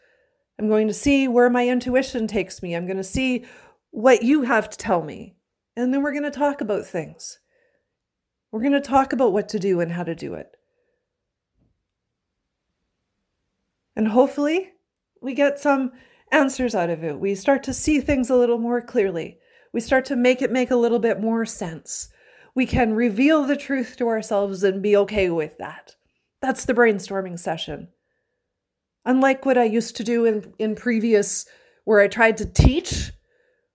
I'm 0.59 0.67
going 0.67 0.87
to 0.87 0.93
see 0.93 1.27
where 1.29 1.49
my 1.49 1.67
intuition 1.67 2.27
takes 2.27 2.61
me. 2.61 2.75
I'm 2.75 2.85
going 2.85 2.97
to 2.97 3.03
see 3.03 3.45
what 3.91 4.23
you 4.23 4.41
have 4.43 4.69
to 4.69 4.77
tell 4.77 5.01
me. 5.01 5.35
And 5.77 5.93
then 5.93 6.03
we're 6.03 6.11
going 6.11 6.23
to 6.23 6.31
talk 6.31 6.59
about 6.59 6.85
things. 6.85 7.39
We're 8.51 8.61
going 8.61 8.73
to 8.73 8.81
talk 8.81 9.13
about 9.13 9.33
what 9.33 9.49
to 9.49 9.59
do 9.59 9.79
and 9.79 9.93
how 9.93 10.03
to 10.03 10.13
do 10.13 10.33
it. 10.35 10.51
And 13.95 14.07
hopefully, 14.07 14.71
we 15.21 15.33
get 15.33 15.59
some 15.59 15.91
answers 16.31 16.73
out 16.73 16.89
of 16.89 17.03
it. 17.03 17.19
We 17.19 17.35
start 17.35 17.63
to 17.63 17.73
see 17.73 17.99
things 17.99 18.29
a 18.29 18.35
little 18.35 18.57
more 18.57 18.81
clearly. 18.81 19.37
We 19.71 19.79
start 19.79 20.05
to 20.05 20.15
make 20.15 20.41
it 20.41 20.51
make 20.51 20.71
a 20.71 20.75
little 20.75 20.99
bit 20.99 21.19
more 21.19 21.45
sense. 21.45 22.09
We 22.55 22.65
can 22.65 22.93
reveal 22.93 23.43
the 23.43 23.55
truth 23.55 23.95
to 23.97 24.07
ourselves 24.07 24.63
and 24.63 24.81
be 24.81 24.95
okay 24.97 25.29
with 25.29 25.57
that. 25.57 25.95
That's 26.41 26.65
the 26.65 26.73
brainstorming 26.73 27.39
session. 27.39 27.89
Unlike 29.05 29.45
what 29.45 29.57
I 29.57 29.63
used 29.63 29.95
to 29.97 30.03
do 30.03 30.25
in, 30.25 30.53
in 30.59 30.75
previous, 30.75 31.45
where 31.85 31.99
I 31.99 32.07
tried 32.07 32.37
to 32.37 32.45
teach 32.45 33.11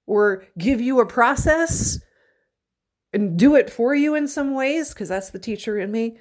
or 0.06 0.46
give 0.56 0.80
you 0.80 1.00
a 1.00 1.06
process 1.06 2.00
and 3.12 3.38
do 3.38 3.54
it 3.54 3.70
for 3.70 3.94
you 3.94 4.14
in 4.14 4.28
some 4.28 4.54
ways, 4.54 4.92
because 4.92 5.08
that's 5.08 5.30
the 5.30 5.38
teacher 5.38 5.78
in 5.78 5.90
me. 5.90 6.18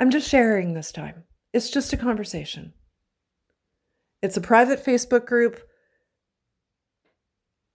I'm 0.00 0.10
just 0.10 0.28
sharing 0.28 0.74
this 0.74 0.92
time. 0.92 1.24
It's 1.58 1.70
just 1.70 1.92
a 1.92 1.96
conversation. 1.96 2.72
It's 4.22 4.36
a 4.36 4.40
private 4.40 4.84
Facebook 4.84 5.26
group, 5.26 5.60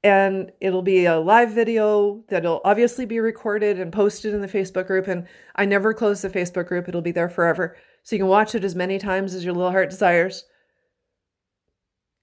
and 0.05 0.53
it'll 0.61 0.81
be 0.81 1.03
a 1.03 1.19
live 1.19 1.51
video 1.51 2.23
that'll 2.29 2.61
obviously 2.63 3.05
be 3.05 3.19
recorded 3.19 3.81
and 3.81 3.91
posted 3.91 4.33
in 4.33 4.39
the 4.39 4.47
Facebook 4.47 4.87
group. 4.87 5.09
And 5.09 5.27
I 5.57 5.65
never 5.65 5.93
close 5.93 6.21
the 6.21 6.29
Facebook 6.29 6.67
group, 6.67 6.87
it'll 6.87 7.01
be 7.01 7.11
there 7.11 7.27
forever. 7.27 7.75
So 8.03 8.15
you 8.15 8.21
can 8.21 8.29
watch 8.29 8.55
it 8.55 8.63
as 8.63 8.73
many 8.73 8.99
times 8.99 9.35
as 9.35 9.43
your 9.43 9.53
little 9.53 9.71
heart 9.71 9.89
desires. 9.89 10.45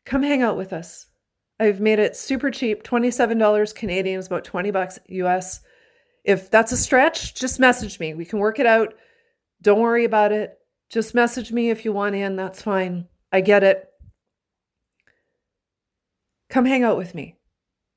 Come 0.07 0.23
hang 0.23 0.41
out 0.41 0.57
with 0.57 0.73
us. 0.73 1.09
I've 1.59 1.83
made 1.83 1.99
it 1.99 2.17
super 2.17 2.51
cheap 2.51 2.85
$27 2.85 3.75
Canadian 3.75 4.19
is 4.19 4.29
about 4.29 4.45
20 4.45 4.71
bucks 4.71 4.99
US. 5.09 5.61
If 6.25 6.51
that's 6.51 6.73
a 6.73 6.79
stretch, 6.79 7.35
just 7.35 7.61
message 7.61 8.01
me. 8.01 8.15
We 8.15 8.25
can 8.25 8.39
work 8.39 8.59
it 8.59 8.65
out. 8.65 8.95
Don't 9.61 9.81
worry 9.81 10.07
about 10.07 10.33
it. 10.33 10.57
Just 10.91 11.14
message 11.14 11.53
me 11.53 11.70
if 11.70 11.84
you 11.84 11.93
want 11.93 12.16
in. 12.16 12.34
That's 12.36 12.62
fine. 12.62 13.07
I 13.32 13.41
get 13.41 13.62
it. 13.62 13.88
Come 16.49 16.64
hang 16.64 16.82
out 16.82 16.99
with 16.99 17.14
me. 17.14 17.36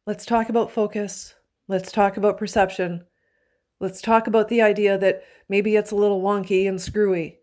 Let's 0.06 0.26
talk 0.26 0.48
about 0.48 0.72
focus. 0.72 1.34
Let's 1.68 1.92
talk 1.92 2.18
about 2.18 2.38
perception. 2.38 3.06
Let's 3.80 4.00
talk 4.00 4.28
about 4.28 4.48
the 4.48 4.62
idea 4.62 4.98
that 5.00 5.24
maybe 5.50 5.76
it's 5.76 5.92
a 5.92 5.96
little 5.96 6.22
wonky 6.22 6.70
and 6.70 6.80
screwy. 6.80 7.40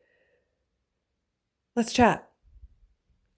Let's 1.74 1.92
chat. 1.92 2.28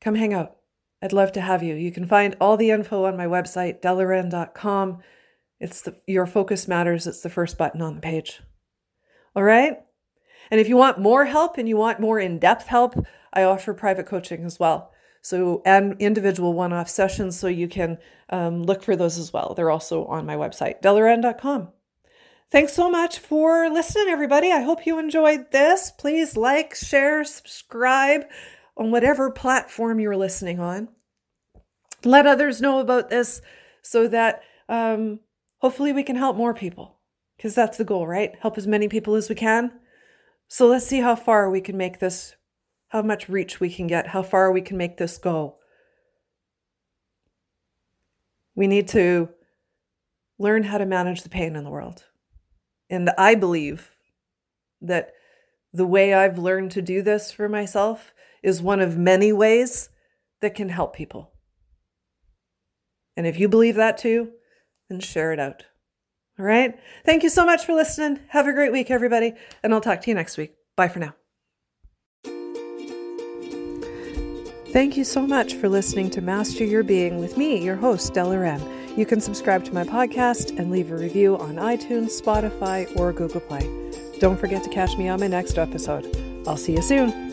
Come 0.00 0.16
hang 0.16 0.34
out. 0.34 0.56
I'd 1.00 1.12
love 1.14 1.32
to 1.32 1.40
have 1.40 1.62
you. 1.62 1.74
You 1.74 1.90
can 1.90 2.06
find 2.06 2.36
all 2.40 2.56
the 2.56 2.70
info 2.70 3.04
on 3.04 3.16
my 3.16 3.26
website, 3.26 3.80
dellawren.com. 3.80 4.98
It's 5.60 5.80
the, 5.80 5.96
your 6.06 6.26
focus 6.26 6.68
matters. 6.68 7.06
It's 7.06 7.22
the 7.22 7.30
first 7.30 7.56
button 7.56 7.80
on 7.80 7.94
the 7.94 8.00
page. 8.00 8.42
All 9.34 9.42
right. 9.42 9.78
And 10.52 10.60
if 10.60 10.68
you 10.68 10.76
want 10.76 10.98
more 10.98 11.24
help 11.24 11.56
and 11.56 11.66
you 11.66 11.78
want 11.78 11.98
more 11.98 12.20
in 12.20 12.38
depth 12.38 12.66
help, 12.66 12.94
I 13.32 13.42
offer 13.42 13.72
private 13.72 14.04
coaching 14.04 14.44
as 14.44 14.60
well. 14.60 14.92
So, 15.22 15.62
and 15.64 15.96
individual 15.98 16.52
one 16.52 16.74
off 16.74 16.90
sessions. 16.90 17.38
So 17.38 17.46
you 17.46 17.68
can 17.68 17.96
um, 18.28 18.62
look 18.62 18.82
for 18.82 18.94
those 18.94 19.16
as 19.16 19.32
well. 19.32 19.54
They're 19.54 19.70
also 19.70 20.04
on 20.04 20.26
my 20.26 20.36
website, 20.36 20.82
dellawren.com. 20.82 21.70
Thanks 22.50 22.74
so 22.74 22.90
much 22.90 23.18
for 23.18 23.70
listening, 23.70 24.08
everybody. 24.10 24.52
I 24.52 24.60
hope 24.60 24.84
you 24.84 24.98
enjoyed 24.98 25.52
this. 25.52 25.90
Please 25.90 26.36
like, 26.36 26.74
share, 26.74 27.24
subscribe 27.24 28.24
on 28.76 28.90
whatever 28.90 29.30
platform 29.30 30.00
you're 30.00 30.18
listening 30.18 30.60
on. 30.60 30.88
Let 32.04 32.26
others 32.26 32.60
know 32.60 32.78
about 32.78 33.08
this 33.08 33.40
so 33.80 34.06
that 34.08 34.42
um, 34.68 35.20
hopefully 35.60 35.94
we 35.94 36.02
can 36.02 36.16
help 36.16 36.36
more 36.36 36.52
people 36.52 36.98
because 37.38 37.54
that's 37.54 37.78
the 37.78 37.84
goal, 37.84 38.06
right? 38.06 38.34
Help 38.40 38.58
as 38.58 38.66
many 38.66 38.86
people 38.86 39.14
as 39.14 39.30
we 39.30 39.34
can. 39.34 39.72
So 40.52 40.66
let's 40.66 40.86
see 40.86 41.00
how 41.00 41.16
far 41.16 41.48
we 41.48 41.62
can 41.62 41.78
make 41.78 41.98
this, 41.98 42.36
how 42.88 43.00
much 43.00 43.26
reach 43.26 43.58
we 43.58 43.72
can 43.72 43.86
get, 43.86 44.08
how 44.08 44.22
far 44.22 44.52
we 44.52 44.60
can 44.60 44.76
make 44.76 44.98
this 44.98 45.16
go. 45.16 45.56
We 48.54 48.66
need 48.66 48.86
to 48.88 49.30
learn 50.38 50.64
how 50.64 50.76
to 50.76 50.84
manage 50.84 51.22
the 51.22 51.30
pain 51.30 51.56
in 51.56 51.64
the 51.64 51.70
world. 51.70 52.04
And 52.90 53.08
I 53.16 53.34
believe 53.34 53.92
that 54.82 55.14
the 55.72 55.86
way 55.86 56.12
I've 56.12 56.36
learned 56.36 56.72
to 56.72 56.82
do 56.82 57.00
this 57.00 57.32
for 57.32 57.48
myself 57.48 58.12
is 58.42 58.60
one 58.60 58.80
of 58.80 58.98
many 58.98 59.32
ways 59.32 59.88
that 60.42 60.54
can 60.54 60.68
help 60.68 60.94
people. 60.94 61.32
And 63.16 63.26
if 63.26 63.40
you 63.40 63.48
believe 63.48 63.76
that 63.76 63.96
too, 63.96 64.32
then 64.90 65.00
share 65.00 65.32
it 65.32 65.40
out. 65.40 65.64
All 66.42 66.48
right. 66.48 66.76
Thank 67.06 67.22
you 67.22 67.28
so 67.28 67.46
much 67.46 67.64
for 67.64 67.72
listening. 67.72 68.18
Have 68.26 68.48
a 68.48 68.52
great 68.52 68.72
week, 68.72 68.90
everybody. 68.90 69.34
And 69.62 69.72
I'll 69.72 69.80
talk 69.80 70.00
to 70.00 70.10
you 70.10 70.14
next 70.16 70.36
week. 70.36 70.52
Bye 70.74 70.88
for 70.88 70.98
now. 70.98 71.14
Thank 74.72 74.96
you 74.96 75.04
so 75.04 75.24
much 75.24 75.54
for 75.54 75.68
listening 75.68 76.10
to 76.10 76.20
Master 76.20 76.64
Your 76.64 76.82
Being 76.82 77.20
with 77.20 77.36
me, 77.36 77.62
your 77.62 77.76
host, 77.76 78.12
Della 78.12 78.40
Wren. 78.40 78.60
You 78.98 79.06
can 79.06 79.20
subscribe 79.20 79.64
to 79.66 79.72
my 79.72 79.84
podcast 79.84 80.58
and 80.58 80.72
leave 80.72 80.90
a 80.90 80.96
review 80.96 81.38
on 81.38 81.54
iTunes, 81.56 82.20
Spotify, 82.20 82.92
or 82.98 83.12
Google 83.12 83.40
Play. 83.40 83.68
Don't 84.18 84.40
forget 84.40 84.64
to 84.64 84.70
catch 84.70 84.96
me 84.96 85.06
on 85.06 85.20
my 85.20 85.28
next 85.28 85.58
episode. 85.58 86.04
I'll 86.48 86.56
see 86.56 86.72
you 86.72 86.82
soon. 86.82 87.31